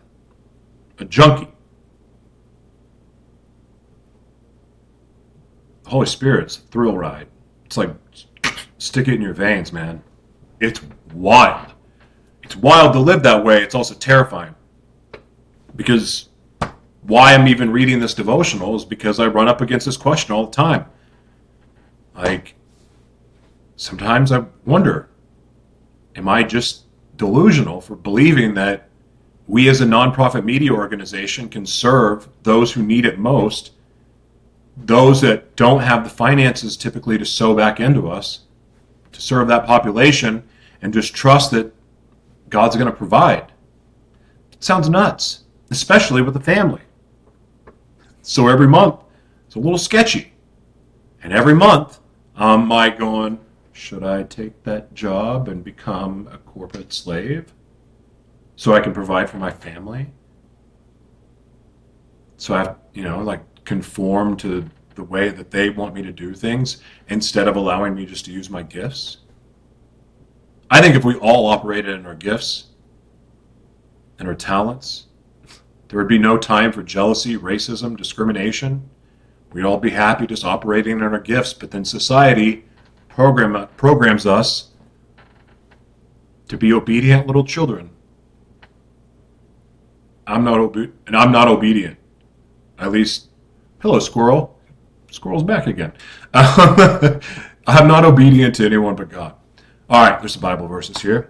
A 0.99 1.05
junkie. 1.05 1.47
Holy 5.87 6.05
Spirit's 6.05 6.57
thrill 6.57 6.95
ride. 6.95 7.27
It's 7.65 7.75
like 7.75 7.89
stick 8.77 9.07
it 9.07 9.15
in 9.15 9.21
your 9.23 9.33
veins, 9.33 9.73
man. 9.73 10.03
It's 10.59 10.79
wild. 11.15 11.73
It's 12.51 12.57
wild 12.57 12.91
to 12.91 12.99
live 12.99 13.23
that 13.23 13.45
way. 13.45 13.63
It's 13.63 13.75
also 13.75 13.93
terrifying. 13.93 14.55
Because 15.73 16.27
why 17.03 17.33
I'm 17.33 17.47
even 17.47 17.71
reading 17.71 18.01
this 18.01 18.13
devotional 18.13 18.75
is 18.75 18.83
because 18.83 19.21
I 19.21 19.27
run 19.27 19.47
up 19.47 19.61
against 19.61 19.85
this 19.85 19.95
question 19.95 20.33
all 20.33 20.47
the 20.47 20.51
time. 20.51 20.85
Like, 22.13 22.55
sometimes 23.77 24.33
I 24.33 24.43
wonder, 24.65 25.07
am 26.17 26.27
I 26.27 26.43
just 26.43 26.87
delusional 27.15 27.79
for 27.79 27.95
believing 27.95 28.53
that 28.55 28.89
we 29.47 29.69
as 29.69 29.79
a 29.79 29.85
nonprofit 29.85 30.43
media 30.43 30.73
organization 30.73 31.47
can 31.47 31.65
serve 31.65 32.27
those 32.43 32.73
who 32.73 32.83
need 32.83 33.05
it 33.05 33.17
most, 33.17 33.71
those 34.75 35.21
that 35.21 35.55
don't 35.55 35.83
have 35.83 36.03
the 36.03 36.09
finances 36.09 36.75
typically 36.75 37.17
to 37.17 37.25
sew 37.25 37.55
back 37.55 37.79
into 37.79 38.09
us, 38.09 38.41
to 39.13 39.21
serve 39.21 39.47
that 39.47 39.65
population, 39.65 40.43
and 40.81 40.93
just 40.93 41.15
trust 41.15 41.51
that 41.51 41.73
God's 42.51 42.75
going 42.75 42.91
to 42.91 42.95
provide. 42.95 43.51
It 44.51 44.63
sounds 44.63 44.89
nuts, 44.89 45.45
especially 45.71 46.21
with 46.21 46.35
a 46.35 46.39
family. 46.39 46.81
So 48.21 48.47
every 48.47 48.67
month, 48.67 48.99
it's 49.47 49.55
a 49.55 49.59
little 49.59 49.79
sketchy. 49.79 50.33
And 51.23 51.33
every 51.33 51.55
month, 51.55 51.99
I'm 52.35 52.69
like 52.69 52.99
going, 52.99 53.39
should 53.71 54.03
I 54.03 54.23
take 54.23 54.63
that 54.63 54.93
job 54.93 55.47
and 55.47 55.63
become 55.63 56.29
a 56.31 56.37
corporate 56.37 56.93
slave 56.93 57.53
so 58.55 58.73
I 58.73 58.81
can 58.81 58.93
provide 58.93 59.29
for 59.29 59.37
my 59.37 59.49
family? 59.49 60.11
So 62.37 62.53
I 62.53 62.59
have, 62.59 62.77
you 62.93 63.03
know, 63.03 63.21
like 63.23 63.41
conform 63.65 64.35
to 64.37 64.69
the 64.95 65.03
way 65.03 65.29
that 65.29 65.51
they 65.51 65.69
want 65.69 65.95
me 65.95 66.01
to 66.01 66.11
do 66.11 66.33
things 66.33 66.81
instead 67.07 67.47
of 67.47 67.55
allowing 67.55 67.95
me 67.95 68.05
just 68.05 68.25
to 68.25 68.31
use 68.31 68.49
my 68.49 68.61
gifts? 68.61 69.17
I 70.73 70.79
think 70.79 70.95
if 70.95 71.03
we 71.03 71.15
all 71.15 71.47
operated 71.47 71.99
in 71.99 72.05
our 72.05 72.15
gifts 72.15 72.67
and 74.17 74.27
our 74.27 74.33
talents, 74.33 75.07
there 75.89 75.99
would 75.99 76.07
be 76.07 76.17
no 76.17 76.37
time 76.37 76.71
for 76.71 76.81
jealousy, 76.81 77.37
racism, 77.37 77.97
discrimination. 77.97 78.89
We'd 79.51 79.65
all 79.65 79.79
be 79.79 79.89
happy 79.89 80.25
just 80.25 80.45
operating 80.45 80.93
in 80.93 81.03
our 81.03 81.19
gifts, 81.19 81.53
but 81.53 81.71
then 81.71 81.83
society 81.83 82.63
program, 83.09 83.67
programs 83.75 84.25
us 84.25 84.69
to 86.47 86.55
be 86.57 86.71
obedient 86.71 87.27
little 87.27 87.43
children. 87.43 87.89
I'm 90.25 90.45
not 90.45 90.57
obe- 90.57 90.93
and 91.05 91.17
I'm 91.17 91.33
not 91.33 91.49
obedient. 91.49 91.97
At 92.79 92.93
least, 92.93 93.27
hello, 93.79 93.99
squirrel. 93.99 94.57
Squirrel's 95.11 95.43
back 95.43 95.67
again. 95.67 95.91
I'm 96.33 97.87
not 97.89 98.05
obedient 98.05 98.55
to 98.55 98.65
anyone 98.65 98.95
but 98.95 99.09
God. 99.09 99.35
All 99.91 100.01
right, 100.01 100.17
there's 100.21 100.35
the 100.35 100.39
Bible 100.39 100.69
verses 100.69 101.01
here. 101.01 101.29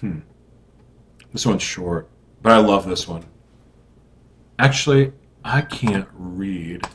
Hmm. 0.00 0.18
This 1.32 1.46
one's 1.46 1.62
short, 1.62 2.06
but 2.42 2.52
I 2.52 2.58
love 2.58 2.86
this 2.86 3.08
one. 3.08 3.24
Actually, 4.58 5.14
I 5.42 5.62
can't 5.62 6.08
read. 6.12 6.86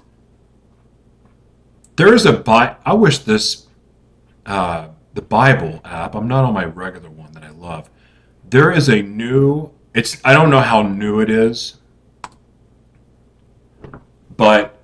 There 1.96 2.14
is 2.14 2.28
a 2.28 2.34
Bi. 2.34 2.76
I 2.86 2.94
wish 2.94 3.18
this, 3.18 3.66
uh, 4.46 4.90
the 5.16 5.24
Bible 5.24 5.82
app. 5.84 6.14
I'm 6.14 6.28
not 6.28 6.46
on 6.46 6.54
my 6.54 6.66
regular 6.66 7.10
one 7.10 7.32
that 7.32 7.44
I 7.44 7.50
love. 7.50 7.90
There 8.48 8.72
is 8.72 8.90
a 8.90 9.02
new. 9.02 9.72
It's. 9.96 10.22
I 10.24 10.34
don't 10.34 10.52
know 10.52 10.62
how 10.62 10.84
new 10.84 11.20
it 11.20 11.32
is, 11.32 11.80
but 14.38 14.78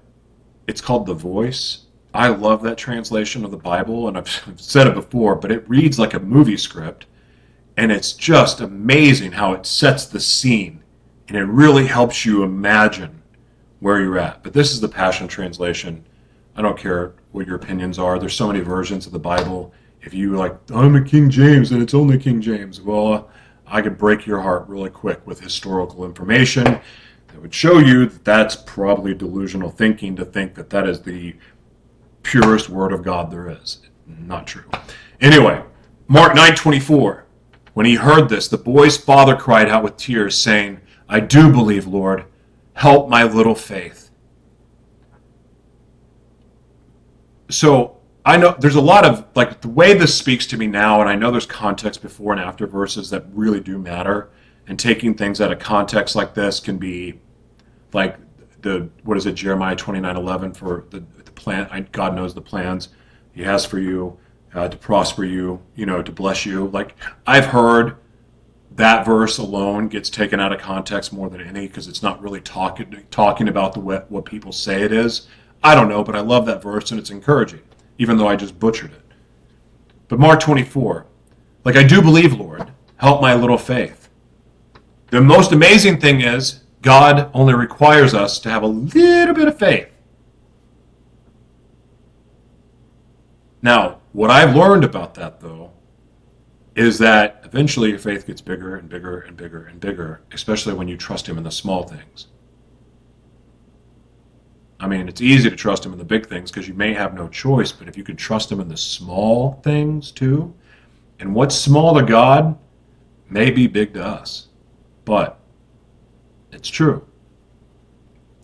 it's 0.66 0.82
called 0.82 1.06
The 1.06 1.14
Voice. 1.14 1.84
I 2.18 2.30
love 2.30 2.64
that 2.64 2.80
translation 2.80 3.46
of 3.46 3.52
the 3.52 3.58
Bible, 3.58 4.08
and 4.08 4.18
I've 4.18 4.44
said 4.56 4.88
it 4.88 4.96
before, 4.96 5.36
but 5.36 5.52
it 5.52 5.70
reads 5.70 6.00
like 6.00 6.16
a 6.16 6.20
movie 6.20 6.58
script, 6.58 7.06
and 7.78 7.92
it's 7.92 8.12
just 8.14 8.60
amazing 8.60 9.34
how 9.34 9.54
it 9.54 9.68
sets 9.68 10.08
the 10.08 10.20
scene, 10.20 10.84
and 11.28 11.38
it 11.38 11.44
really 11.44 11.86
helps 11.86 12.26
you 12.26 12.42
imagine 12.42 13.22
where 13.82 14.02
you're 14.02 14.18
at. 14.18 14.42
But 14.42 14.54
this 14.54 14.72
is 14.72 14.82
the 14.82 14.90
Passion 14.90 15.28
Translation. 15.28 16.04
I 16.56 16.64
don't 16.64 16.76
care 16.76 17.14
what 17.34 17.46
your 17.46 17.58
opinions 17.58 18.00
are. 18.00 18.18
There's 18.18 18.36
so 18.36 18.48
many 18.48 18.62
versions 18.62 19.06
of 19.06 19.12
the 19.12 19.20
Bible. 19.20 19.72
If 20.02 20.16
you 20.16 20.36
like, 20.36 20.58
I'm 20.74 20.96
a 20.96 21.04
King 21.04 21.30
James 21.30 21.72
and 21.72 21.84
it's 21.84 21.94
only 21.94 22.18
King 22.18 22.42
James, 22.42 22.82
well, 22.82 23.14
uh, 23.14 23.24
I 23.68 23.84
could 23.84 23.96
break 23.96 24.26
your 24.26 24.42
heart 24.42 24.68
really 24.68 24.90
quick 24.90 25.28
with 25.28 25.40
historical 25.40 26.04
information 26.04 26.64
that 27.28 27.42
would 27.44 27.54
show 27.54 27.78
you 27.78 28.08
that 28.08 28.26
that's 28.26 28.56
probably 28.56 29.14
delusional 29.14 29.70
thinking 29.70 30.16
to 30.16 30.26
think 30.26 30.56
that 30.56 30.72
that 30.72 30.88
is 30.88 31.04
the 31.04 31.36
purest 32.28 32.70
word 32.70 32.92
of 32.92 33.04
God 33.04 33.32
there 33.32 33.50
is. 33.50 33.80
Not 34.06 34.46
true. 34.48 34.66
Anyway, 35.22 35.64
Mark 36.08 36.34
9:24. 36.36 37.24
When 37.74 37.86
he 37.86 37.96
heard 37.96 38.28
this, 38.28 38.48
the 38.48 38.58
boy's 38.58 38.98
father 38.98 39.36
cried 39.36 39.70
out 39.70 39.84
with 39.84 39.98
tears, 39.98 40.38
saying, 40.38 40.82
I 41.08 41.20
do 41.20 41.52
believe, 41.52 41.86
Lord. 41.88 42.26
Help 42.74 43.08
my 43.08 43.24
little 43.24 43.56
faith. 43.56 44.10
So 47.50 47.98
I 48.26 48.36
know 48.36 48.56
there's 48.60 48.76
a 48.76 48.82
lot 48.82 49.06
of 49.06 49.26
like 49.36 49.62
the 49.62 49.70
way 49.70 49.94
this 49.94 50.18
speaks 50.18 50.46
to 50.48 50.58
me 50.58 50.68
now, 50.68 51.00
and 51.00 51.10
I 51.10 51.16
know 51.16 51.32
there's 51.32 51.46
context 51.46 52.02
before 52.02 52.34
and 52.34 52.42
after 52.42 52.68
verses 52.68 53.10
that 53.12 53.26
really 53.32 53.62
do 53.62 53.78
matter. 53.78 54.30
And 54.68 54.78
taking 54.78 55.14
things 55.14 55.40
out 55.40 55.52
of 55.52 55.60
context 55.60 56.14
like 56.14 56.34
this 56.34 56.60
can 56.60 56.78
be 56.78 57.22
like 57.94 58.18
the 58.68 58.90
what 59.04 59.18
is 59.18 59.26
it, 59.26 59.36
Jeremiah 59.36 59.76
29:11 59.76 60.56
for 60.56 60.86
the, 60.90 61.00
the 61.00 61.32
plan. 61.32 61.88
God 61.92 62.16
knows 62.16 62.34
the 62.34 62.42
plans 62.42 62.90
He 63.32 63.44
has 63.44 63.66
for 63.66 63.80
you 63.80 64.18
uh, 64.54 64.68
to 64.68 64.78
prosper 64.78 65.24
you, 65.24 65.62
you 65.76 65.86
know, 65.86 66.02
to 66.02 66.12
bless 66.12 66.46
you. 66.46 66.68
Like 66.68 66.96
I've 67.26 67.48
heard 67.48 67.98
that 68.72 69.06
verse 69.06 69.38
alone 69.38 69.88
gets 69.88 70.10
taken 70.10 70.40
out 70.40 70.54
of 70.54 70.60
context 70.60 71.12
more 71.12 71.30
than 71.30 71.42
any 71.42 71.68
because 71.68 71.88
it's 71.88 72.04
not 72.04 72.22
really 72.22 72.42
talking 72.42 73.06
talking 73.10 73.48
about 73.48 73.74
the 73.74 73.80
what, 73.80 74.12
what 74.12 74.26
people 74.26 74.52
say 74.52 74.84
it 74.84 74.92
is. 74.92 75.28
I 75.64 75.74
don't 75.74 75.90
know, 75.90 76.04
but 76.04 76.16
I 76.16 76.20
love 76.20 76.46
that 76.46 76.62
verse 76.62 76.92
and 76.92 77.00
it's 77.00 77.10
encouraging, 77.10 77.64
even 77.98 78.18
though 78.18 78.28
I 78.28 78.36
just 78.36 78.60
butchered 78.60 78.92
it. 78.92 79.02
But 80.08 80.20
Mark 80.20 80.40
24, 80.40 81.06
like 81.66 81.76
I 81.76 81.84
do 81.84 82.02
believe, 82.02 82.34
Lord, 82.34 82.72
help 82.98 83.22
my 83.22 83.34
little 83.34 83.58
faith. 83.58 84.10
The 85.10 85.22
most 85.22 85.52
amazing 85.52 86.00
thing 86.00 86.22
is 86.22 86.64
God 86.88 87.30
only 87.34 87.54
requires 87.54 88.14
us 88.14 88.40
to 88.40 88.50
have 88.50 88.64
a 88.64 88.68
little 88.68 89.36
bit 89.36 89.50
of 89.50 89.60
faith. 89.60 89.90
Now, 93.62 94.00
what 94.14 94.32
I've 94.32 94.56
learned 94.56 94.86
about 94.86 95.14
that, 95.16 95.42
though, 95.42 95.74
is 96.78 96.98
that 97.00 97.42
eventually 97.44 97.90
your 97.90 98.00
faith 98.00 98.26
gets 98.26 98.40
bigger 98.40 98.78
and 98.78 98.88
bigger 98.88 99.20
and 99.20 99.36
bigger 99.36 99.66
and 99.66 99.82
bigger, 99.82 100.22
especially 100.32 100.76
when 100.76 100.88
you 100.88 100.96
trust 100.96 101.28
Him 101.28 101.38
in 101.38 101.44
the 101.44 101.52
small 101.52 101.84
things. 101.84 102.28
I 104.80 104.88
mean, 104.88 105.10
it's 105.10 105.20
easy 105.20 105.50
to 105.50 105.58
trust 105.58 105.86
Him 105.86 105.92
in 105.92 105.98
the 105.98 106.06
big 106.06 106.26
things 106.28 106.52
because 106.52 106.70
you 106.70 106.74
may 106.74 106.94
have 106.94 107.14
no 107.14 107.28
choice, 107.28 107.74
but 107.74 107.90
if 107.90 107.98
you 107.98 108.06
could 108.06 108.18
trust 108.18 108.50
Him 108.50 108.62
in 108.62 108.70
the 108.70 108.78
small 108.78 109.60
things 109.62 110.10
too, 110.10 110.56
and 111.20 111.36
what's 111.36 111.54
small 111.54 111.96
to 111.96 112.04
God 112.04 112.58
may 113.30 113.52
be 113.52 113.68
big 113.68 113.94
to 113.96 114.06
us, 114.06 114.48
but 115.04 115.42
it's 116.52 116.70
true. 116.70 117.06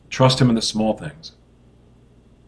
Trust 0.09 0.39
Him 0.39 0.49
in 0.49 0.55
the 0.55 0.61
small 0.61 0.97
things. 0.97 1.33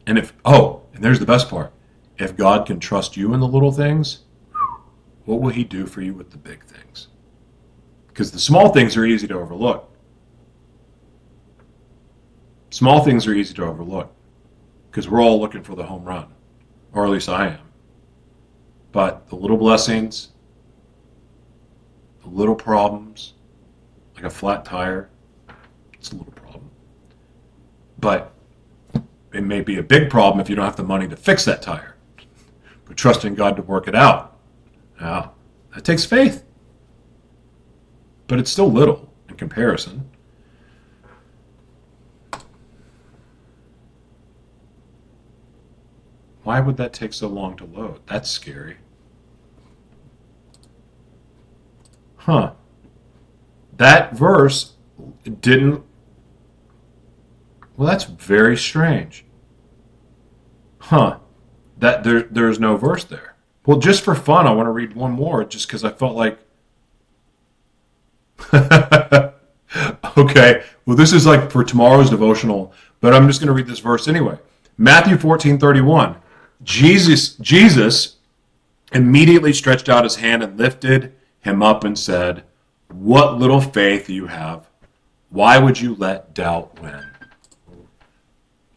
And 0.08 0.18
if, 0.18 0.34
oh, 0.46 0.84
and 0.94 1.04
there's 1.04 1.20
the 1.20 1.26
best 1.26 1.50
part 1.50 1.74
if 2.18 2.38
God 2.38 2.66
can 2.66 2.80
trust 2.80 3.18
you 3.18 3.34
in 3.34 3.40
the 3.40 3.48
little 3.48 3.72
things, 3.72 4.20
what 5.26 5.42
will 5.42 5.50
He 5.50 5.64
do 5.64 5.86
for 5.86 6.02
you 6.02 6.14
with 6.14 6.32
the 6.32 6.38
big 6.38 6.64
things? 6.64 7.08
Because 8.08 8.32
the 8.32 8.40
small 8.40 8.70
things 8.70 8.96
are 8.96 9.06
easy 9.06 9.28
to 9.28 9.34
overlook. 9.34 9.92
Small 12.70 13.04
things 13.04 13.28
are 13.28 13.34
easy 13.34 13.54
to 13.56 13.66
overlook 13.66 14.14
because 14.90 15.10
we're 15.10 15.22
all 15.22 15.40
looking 15.40 15.64
for 15.64 15.76
the 15.76 15.84
home 15.84 16.06
run, 16.06 16.28
or 16.94 17.06
at 17.06 17.12
least 17.12 17.28
I 17.28 17.48
am. 17.48 17.60
But 18.92 19.28
the 19.28 19.36
little 19.36 19.58
blessings, 19.58 20.30
the 22.22 22.30
little 22.30 22.56
problems, 22.56 23.34
like 24.16 24.24
a 24.24 24.30
flat 24.30 24.64
tire, 24.64 25.10
it's 26.06 26.14
a 26.14 26.18
little 26.18 26.34
problem. 26.34 26.70
But 27.98 28.34
it 29.34 29.42
may 29.42 29.62
be 29.62 29.78
a 29.78 29.84
big 29.84 30.10
problem 30.10 30.40
if 30.40 30.50
you 30.50 30.56
don't 30.56 30.66
have 30.66 30.76
the 30.76 30.84
money 30.84 31.08
to 31.08 31.16
fix 31.16 31.46
that 31.46 31.62
tire. 31.62 31.96
But 32.86 32.96
trusting 32.96 33.34
God 33.34 33.56
to 33.56 33.64
work 33.64 33.88
it 33.88 33.96
out 33.96 34.38
Now, 35.02 35.34
that 35.74 35.84
takes 35.84 36.06
faith. 36.06 36.44
But 38.28 38.40
it's 38.40 38.52
still 38.52 38.72
little 38.72 39.12
in 39.30 39.36
comparison. 39.36 40.10
Why 46.44 46.60
would 46.60 46.78
that 46.78 46.94
take 46.94 47.14
so 47.14 47.28
long 47.28 47.58
to 47.58 47.66
load? 47.66 48.02
That's 48.06 48.30
scary. 48.30 48.78
Huh. 52.18 52.54
That 53.78 54.14
verse 54.16 54.74
didn't. 55.42 55.84
Well, 57.78 57.88
that's 57.88 58.06
very 58.06 58.58
strange. 58.58 59.26
Huh. 60.80 61.20
That 61.78 62.04
there, 62.04 62.24
there's 62.24 62.60
no 62.60 62.78
verse 62.78 63.04
there. 63.04 63.36
Well, 63.66 63.80
just 63.80 64.04
for 64.04 64.16
fun, 64.16 64.48
I 64.48 64.52
want 64.52 64.68
to 64.68 64.72
read 64.72 64.96
one 64.96 65.12
more, 65.12 65.44
just 65.44 65.68
because 65.68 65.84
I 65.84 65.92
felt 65.92 66.16
like. 66.16 66.40
okay. 70.18 70.64
Well, 70.86 70.96
this 70.96 71.12
is 71.12 71.26
like 71.26 71.52
for 71.52 71.64
tomorrow's 71.64 72.10
devotional, 72.10 72.72
but 73.02 73.14
I'm 73.14 73.28
just 73.28 73.40
going 73.40 73.48
to 73.48 73.54
read 73.54 73.68
this 73.68 73.80
verse 73.80 74.08
anyway. 74.08 74.38
Matthew 74.78 75.18
14, 75.18 75.58
31. 75.58 76.18
Jesus, 76.64 77.36
Jesus 77.36 78.18
immediately 78.94 79.52
stretched 79.54 79.90
out 79.90 80.04
his 80.04 80.18
hand 80.18 80.44
and 80.44 80.58
lifted 80.58 81.14
him 81.42 81.64
up 81.64 81.84
and 81.84 81.98
said, 81.98 82.44
What 82.90 83.38
little 83.38 83.62
faith 83.62 84.10
you 84.10 84.28
have. 84.28 84.70
Why 85.30 85.58
would 85.58 85.82
you 85.82 85.96
let 85.96 86.34
doubt 86.34 86.80
win? 86.82 87.15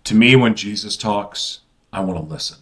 To 0.08 0.14
me, 0.14 0.36
when 0.36 0.54
Jesus 0.54 0.96
talks, 0.96 1.60
I 1.92 2.00
want 2.00 2.18
to 2.18 2.24
listen. 2.24 2.56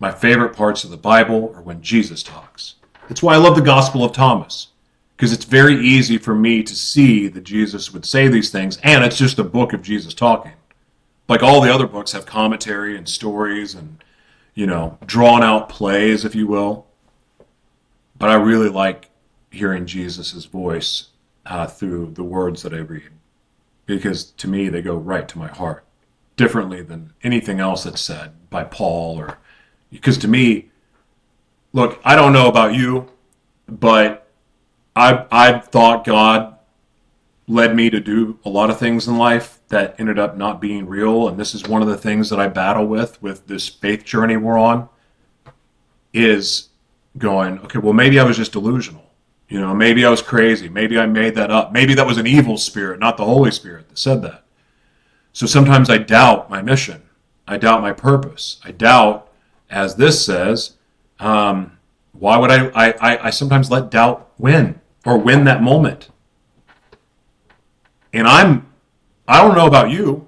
My 0.00 0.10
favorite 0.10 0.56
parts 0.56 0.82
of 0.82 0.90
the 0.90 0.96
Bible 0.96 1.52
are 1.54 1.62
when 1.62 1.82
Jesus 1.82 2.20
talks. 2.20 2.74
That's 3.08 3.22
why 3.22 3.34
I 3.34 3.36
love 3.36 3.54
the 3.54 3.62
Gospel 3.62 4.04
of 4.04 4.10
Thomas, 4.10 4.70
because 5.16 5.32
it's 5.32 5.44
very 5.44 5.78
easy 5.78 6.18
for 6.18 6.34
me 6.34 6.64
to 6.64 6.74
see 6.74 7.28
that 7.28 7.44
Jesus 7.44 7.92
would 7.92 8.04
say 8.04 8.26
these 8.26 8.50
things, 8.50 8.76
and 8.78 9.04
it's 9.04 9.18
just 9.18 9.38
a 9.38 9.44
book 9.44 9.72
of 9.72 9.82
Jesus 9.82 10.14
talking. 10.14 10.54
Like 11.28 11.44
all 11.44 11.60
the 11.60 11.72
other 11.72 11.86
books 11.86 12.10
have 12.10 12.26
commentary 12.26 12.96
and 12.96 13.08
stories 13.08 13.76
and, 13.76 14.02
you 14.54 14.66
know, 14.66 14.98
drawn 15.06 15.44
out 15.44 15.68
plays, 15.68 16.24
if 16.24 16.34
you 16.34 16.48
will. 16.48 16.88
But 18.18 18.30
I 18.30 18.34
really 18.34 18.68
like 18.68 19.10
hearing 19.52 19.86
Jesus' 19.86 20.44
voice 20.44 21.10
uh, 21.46 21.68
through 21.68 22.14
the 22.14 22.24
words 22.24 22.64
that 22.64 22.74
I 22.74 22.78
read, 22.78 23.10
because 23.86 24.24
to 24.32 24.48
me, 24.48 24.68
they 24.68 24.82
go 24.82 24.96
right 24.96 25.28
to 25.28 25.38
my 25.38 25.46
heart, 25.46 25.84
differently 26.40 26.80
than 26.80 27.12
anything 27.22 27.60
else 27.60 27.84
that's 27.84 28.00
said 28.00 28.32
by 28.48 28.64
Paul 28.64 29.18
or 29.18 29.36
because 29.90 30.16
to 30.18 30.28
me, 30.28 30.70
look, 31.74 32.00
I 32.02 32.16
don't 32.16 32.32
know 32.32 32.48
about 32.48 32.72
you, 32.74 33.10
but 33.68 34.26
I 34.96 35.26
I 35.30 35.58
thought 35.58 36.06
God 36.06 36.56
led 37.46 37.76
me 37.76 37.90
to 37.90 38.00
do 38.00 38.38
a 38.42 38.48
lot 38.48 38.70
of 38.70 38.78
things 38.78 39.06
in 39.06 39.18
life 39.18 39.58
that 39.68 39.94
ended 39.98 40.18
up 40.18 40.34
not 40.34 40.62
being 40.62 40.86
real, 40.86 41.28
and 41.28 41.38
this 41.38 41.54
is 41.54 41.68
one 41.68 41.82
of 41.82 41.88
the 41.88 41.98
things 41.98 42.30
that 42.30 42.40
I 42.40 42.48
battle 42.48 42.86
with 42.86 43.20
with 43.20 43.46
this 43.46 43.68
faith 43.68 44.02
journey 44.04 44.38
we're 44.38 44.58
on. 44.58 44.88
Is 46.14 46.70
going 47.18 47.58
okay? 47.60 47.78
Well, 47.78 47.92
maybe 47.92 48.18
I 48.18 48.24
was 48.24 48.38
just 48.38 48.52
delusional. 48.52 49.04
You 49.50 49.60
know, 49.60 49.74
maybe 49.74 50.06
I 50.06 50.10
was 50.10 50.22
crazy. 50.22 50.70
Maybe 50.70 50.98
I 50.98 51.04
made 51.04 51.34
that 51.34 51.50
up. 51.50 51.70
Maybe 51.70 51.92
that 51.94 52.06
was 52.06 52.16
an 52.16 52.26
evil 52.26 52.56
spirit, 52.56 52.98
not 52.98 53.18
the 53.18 53.26
Holy 53.26 53.50
Spirit 53.50 53.90
that 53.90 53.98
said 53.98 54.22
that. 54.22 54.44
So 55.32 55.46
sometimes 55.46 55.88
I 55.88 55.98
doubt 55.98 56.50
my 56.50 56.62
mission. 56.62 57.02
I 57.46 57.56
doubt 57.56 57.82
my 57.82 57.92
purpose. 57.92 58.60
I 58.64 58.70
doubt 58.70 59.30
as 59.70 59.94
this 59.94 60.24
says, 60.24 60.76
um, 61.20 61.78
why 62.12 62.36
would 62.36 62.50
I, 62.50 62.66
I, 62.68 62.94
I, 63.00 63.26
I 63.26 63.30
sometimes 63.30 63.70
let 63.70 63.90
doubt 63.90 64.30
win 64.36 64.80
or 65.06 65.16
win 65.16 65.44
that 65.44 65.62
moment? 65.62 66.10
And 68.12 68.26
I'm, 68.26 68.66
I 69.28 69.40
don't 69.40 69.56
know 69.56 69.66
about 69.66 69.90
you, 69.90 70.26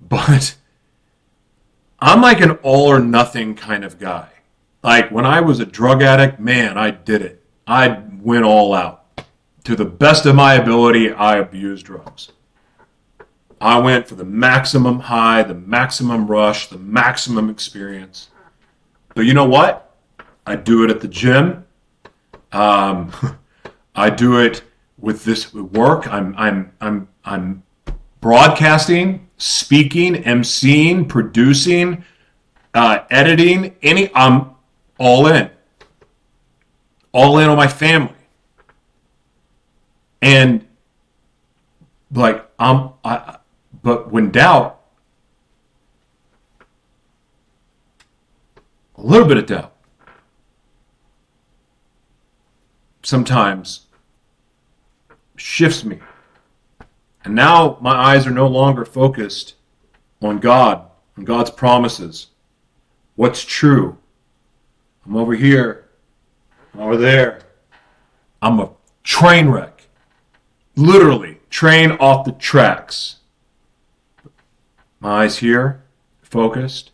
but 0.00 0.56
I'm 1.98 2.22
like 2.22 2.40
an 2.40 2.52
all 2.62 2.88
or 2.88 3.00
nothing 3.00 3.54
kind 3.56 3.84
of 3.84 3.98
guy. 3.98 4.28
Like 4.82 5.10
when 5.10 5.26
I 5.26 5.40
was 5.40 5.60
a 5.60 5.66
drug 5.66 6.02
addict, 6.02 6.38
man, 6.38 6.78
I 6.78 6.90
did 6.90 7.22
it. 7.22 7.44
I 7.66 8.02
went 8.20 8.44
all 8.44 8.74
out. 8.74 9.00
To 9.64 9.76
the 9.76 9.84
best 9.84 10.26
of 10.26 10.34
my 10.34 10.54
ability, 10.54 11.12
I 11.12 11.36
abused 11.38 11.86
drugs. 11.86 12.32
I 13.62 13.78
went 13.78 14.08
for 14.08 14.16
the 14.16 14.24
maximum 14.24 14.98
high, 14.98 15.44
the 15.44 15.54
maximum 15.54 16.26
rush, 16.26 16.66
the 16.66 16.78
maximum 16.78 17.48
experience. 17.48 18.28
But 19.14 19.24
you 19.24 19.34
know 19.34 19.48
what? 19.48 19.94
I 20.44 20.56
do 20.56 20.82
it 20.82 20.90
at 20.90 21.00
the 21.00 21.06
gym. 21.06 21.64
Um, 22.50 23.12
I 23.94 24.10
do 24.10 24.40
it 24.40 24.64
with 24.98 25.24
this 25.24 25.54
work. 25.54 26.12
I'm 26.12 26.34
I'm 26.36 26.72
I'm 26.80 27.08
I'm 27.24 27.62
broadcasting, 28.20 29.28
speaking, 29.36 30.14
emceeing, 30.14 31.08
producing, 31.08 32.04
uh, 32.74 33.04
editing. 33.10 33.76
Any 33.80 34.10
I'm 34.12 34.56
all 34.98 35.28
in. 35.28 35.48
All 37.12 37.38
in 37.38 37.48
on 37.48 37.56
my 37.56 37.68
family. 37.68 38.10
And 40.20 40.66
like 42.10 42.44
I'm 42.58 42.90
I 43.04 43.36
but 43.82 44.10
when 44.10 44.30
doubt, 44.30 44.80
a 48.96 49.02
little 49.02 49.26
bit 49.26 49.36
of 49.36 49.46
doubt, 49.46 49.72
sometimes 53.02 53.86
shifts 55.36 55.84
me. 55.84 55.98
And 57.24 57.34
now 57.34 57.78
my 57.80 57.92
eyes 57.94 58.26
are 58.26 58.30
no 58.32 58.46
longer 58.46 58.84
focused 58.84 59.54
on 60.20 60.38
God, 60.38 60.84
on 61.16 61.24
God's 61.24 61.50
promises, 61.50 62.28
what's 63.16 63.44
true. 63.44 63.98
I'm 65.04 65.16
over 65.16 65.34
here, 65.34 65.88
I'm 66.74 66.80
over 66.80 66.96
there. 66.96 67.40
I'm 68.40 68.58
a 68.58 68.70
train 69.04 69.48
wreck. 69.48 69.86
Literally, 70.74 71.38
train 71.50 71.92
off 71.92 72.24
the 72.24 72.32
tracks. 72.32 73.16
My 75.02 75.24
eyes 75.24 75.38
here, 75.38 75.82
focused, 76.22 76.92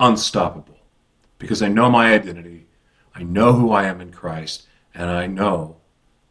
unstoppable. 0.00 0.78
Because 1.38 1.60
I 1.60 1.68
know 1.68 1.90
my 1.90 2.14
identity, 2.14 2.66
I 3.14 3.24
know 3.24 3.52
who 3.52 3.70
I 3.72 3.84
am 3.84 4.00
in 4.00 4.10
Christ, 4.10 4.66
and 4.94 5.10
I 5.10 5.26
know 5.26 5.76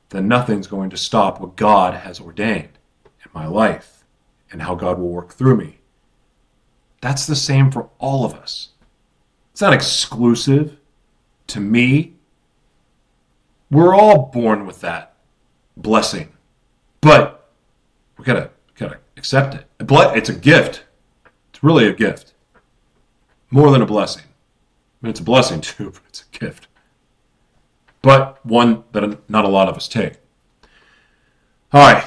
that 0.10 0.24
nothing's 0.24 0.66
going 0.66 0.90
to 0.90 0.98
stop 0.98 1.40
what 1.40 1.56
God 1.56 1.94
has 1.94 2.20
ordained 2.20 2.80
in 3.06 3.30
my 3.36 3.46
life 3.46 4.04
and 4.52 4.64
how 4.64 4.74
God 4.74 4.98
will 4.98 5.10
work 5.10 5.32
through 5.32 5.58
me. 5.58 5.78
That's 7.02 7.28
the 7.28 7.36
same 7.36 7.70
for 7.70 7.92
all 8.00 8.26
of 8.26 8.34
us. 8.34 8.70
It's 9.52 9.62
not 9.62 9.74
exclusive 9.74 10.76
to 11.48 11.60
me. 11.60 12.16
We're 13.70 13.94
all 13.94 14.32
born 14.34 14.66
with 14.66 14.82
that 14.82 15.14
blessing. 15.78 16.30
But 17.00 17.48
we 18.18 18.26
gotta 18.26 18.50
accept 19.20 19.54
it. 19.54 19.66
But 19.78 20.18
it's 20.18 20.30
a 20.30 20.34
gift. 20.34 20.86
It's 21.52 21.64
really 21.64 21.88
a 21.88 21.94
gift. 21.94 22.34
More 23.52 23.70
than 23.72 23.82
a 23.82 23.86
blessing. 23.86 24.24
I 24.24 25.06
mean, 25.06 25.12
it's 25.12 25.20
a 25.20 25.24
blessing 25.24 25.62
too, 25.62 25.92
but 25.92 26.02
it's 26.08 26.24
a 26.24 26.38
gift. 26.38 26.68
But 28.02 28.44
one 28.46 28.86
that 28.94 29.30
not 29.30 29.46
a 29.46 29.50
lot 29.50 29.70
of 29.70 29.76
us 29.76 29.88
take. 29.88 30.16
All 31.72 31.94
right. 31.94 32.06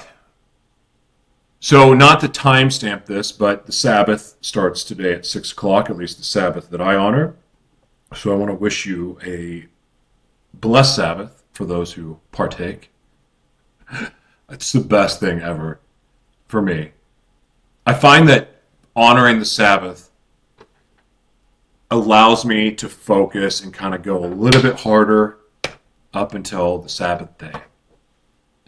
So, 1.61 1.94
not 1.94 2.18
to 2.20 2.29
timestamp 2.29 3.05
this, 3.05 3.31
but 3.31 3.66
the 3.66 3.72
Sabbath 3.72 4.37
starts 4.40 4.83
today 4.83 5.12
at 5.12 5.25
6 5.25 5.53
o'clock, 5.53 5.88
at 5.88 5.96
least 5.96 6.18
the 6.18 6.25
Sabbath 6.25 6.70
that 6.70 6.81
I 6.81 6.96
honor. 6.96 7.37
So, 8.16 8.33
I 8.33 8.35
want 8.35 8.51
to 8.51 8.57
wish 8.57 8.85
you 8.85 9.16
a 9.25 9.66
blessed 10.55 10.96
Sabbath 10.96 11.44
for 11.53 11.64
those 11.64 11.92
who 11.92 12.18
partake. 12.33 12.90
It's 14.48 14.72
the 14.72 14.81
best 14.81 15.18
thing 15.18 15.40
ever 15.40 15.81
for 16.46 16.61
me. 16.61 16.92
I 17.87 17.94
find 17.94 18.28
that 18.28 18.62
honoring 18.94 19.38
the 19.38 19.44
Sabbath 19.44 20.10
allows 21.90 22.44
me 22.44 22.72
to 22.72 22.88
focus 22.88 23.60
and 23.60 23.74
kind 23.74 23.94
of 23.94 24.02
go 24.02 24.24
a 24.24 24.26
little 24.26 24.62
bit 24.62 24.80
harder 24.80 25.38
up 26.14 26.35
until 26.35 26.78
the 26.78 26.88
Sabbath 26.88 27.37
day. 27.38 27.52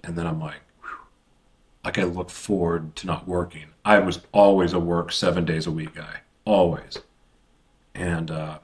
And 0.02 0.16
then 0.16 0.26
I'm 0.26 0.40
like, 0.40 0.60
like 1.84 1.98
I 1.98 2.04
look 2.04 2.30
forward 2.30 2.96
to 2.96 3.06
not 3.06 3.28
working. 3.28 3.66
I 3.84 3.98
was 3.98 4.20
always 4.32 4.72
a 4.72 4.78
work 4.78 5.12
seven 5.12 5.44
days 5.44 5.66
a 5.66 5.70
week 5.70 5.94
guy, 5.94 6.20
always. 6.44 6.98
And 7.94 8.30
uh, 8.30 8.58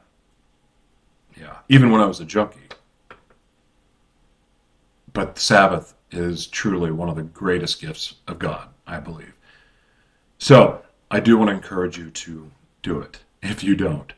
yeah, 1.38 1.58
even 1.68 1.90
when 1.90 2.00
I 2.00 2.06
was 2.06 2.20
a 2.20 2.24
junkie. 2.24 2.60
But 5.12 5.34
the 5.34 5.40
Sabbath 5.40 5.94
is 6.10 6.46
truly 6.46 6.90
one 6.90 7.08
of 7.08 7.16
the 7.16 7.22
greatest 7.22 7.80
gifts 7.80 8.14
of 8.26 8.38
God, 8.38 8.68
I 8.86 9.00
believe. 9.00 9.34
So 10.40 10.82
I 11.10 11.20
do 11.20 11.36
want 11.36 11.50
to 11.50 11.54
encourage 11.54 11.98
you 11.98 12.10
to 12.10 12.50
do 12.82 12.98
it 12.98 13.20
if 13.42 13.62
you 13.62 13.76
don't. 13.76 14.12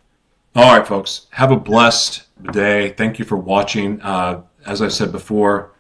All 0.55 0.79
right, 0.79 0.87
folks, 0.87 1.27
have 1.31 1.51
a 1.51 1.57
blessed 1.57 2.23
day. 2.53 2.91
Thank 2.91 3.18
you 3.18 3.25
for 3.25 3.37
watching. 3.37 4.01
Uh, 4.01 4.43
as 4.64 4.81
I 4.81 4.89
said 4.89 5.11
before, 5.11 5.73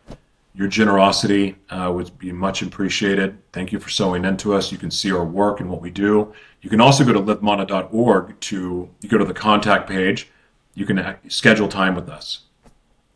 your 0.54 0.66
generosity 0.66 1.56
uh, 1.70 1.92
would 1.94 2.18
be 2.18 2.32
much 2.32 2.60
appreciated. 2.60 3.38
Thank 3.52 3.70
you 3.70 3.78
for 3.78 3.88
sowing 3.88 4.24
into 4.24 4.52
us. 4.52 4.72
You 4.72 4.78
can 4.78 4.90
see 4.90 5.12
our 5.12 5.24
work 5.24 5.60
and 5.60 5.70
what 5.70 5.80
we 5.80 5.90
do. 5.90 6.34
You 6.60 6.68
can 6.68 6.80
also 6.80 7.04
go 7.04 7.12
to 7.12 7.20
livemana.org 7.20 8.40
to 8.40 8.90
you 9.00 9.08
go 9.08 9.18
to 9.18 9.24
the 9.24 9.32
contact 9.32 9.88
page. 9.88 10.28
You 10.74 10.86
can 10.86 11.16
schedule 11.28 11.68
time 11.68 11.94
with 11.94 12.08
us. 12.08 12.40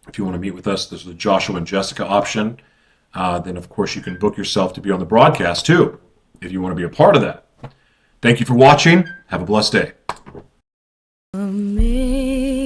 If 0.09 0.17
you 0.17 0.25
want 0.25 0.37
to 0.37 0.41
meet 0.41 0.55
with 0.55 0.69
us, 0.69 0.87
there's 0.87 1.05
the 1.05 1.15
Joshua 1.15 1.57
and 1.57 1.67
Jessica 1.67 2.07
option. 2.07 2.61
Uh, 3.15 3.41
then, 3.41 3.57
of 3.57 3.69
course, 3.69 3.97
you 3.97 4.03
can 4.03 4.17
book 4.17 4.37
yourself 4.37 4.73
to 4.75 4.81
be 4.81 4.93
on 4.93 5.01
the 5.01 5.07
broadcast 5.07 5.67
too, 5.67 5.99
if 6.41 6.53
you 6.53 6.61
want 6.61 6.73
to 6.73 6.77
be 6.77 6.85
a 6.85 6.89
part 6.89 7.17
of 7.17 7.23
that. 7.23 7.45
Thank 8.23 8.41
you 8.41 8.47
for 8.47 8.55
watching. 8.55 9.05
Have 9.29 9.43
a 9.43 9.45
blessed 9.45 9.73
day. 9.73 9.93
Amazing 11.35 12.61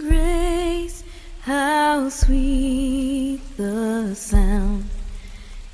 grace, 0.00 1.02
how 1.40 2.08
sweet 2.08 3.40
the 3.56 4.14
sound 4.14 4.84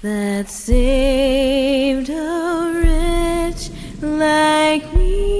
that 0.03 0.49
saved 0.49 2.09
a 2.09 2.83
wretch 2.85 3.71
like 4.01 4.95
me. 4.95 5.33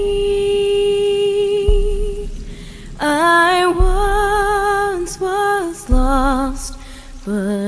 I 2.99 3.65
once 4.95 5.19
was 5.19 5.89
lost, 5.89 6.77
but 7.25 7.62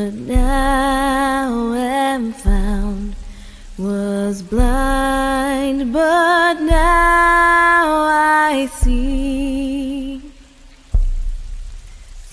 Was 3.78 4.42
blind, 4.42 5.92
but 5.92 6.62
now 6.62 8.06
I 8.08 8.70
see. 8.72 10.22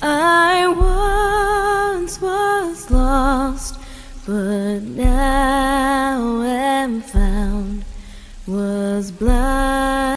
I 0.00 0.68
once 0.68 2.20
was 2.20 2.88
lost, 2.92 3.76
but 4.24 4.82
now 4.82 6.42
am 6.42 7.00
found. 7.00 7.84
Was 8.46 9.10
blind 9.10 9.61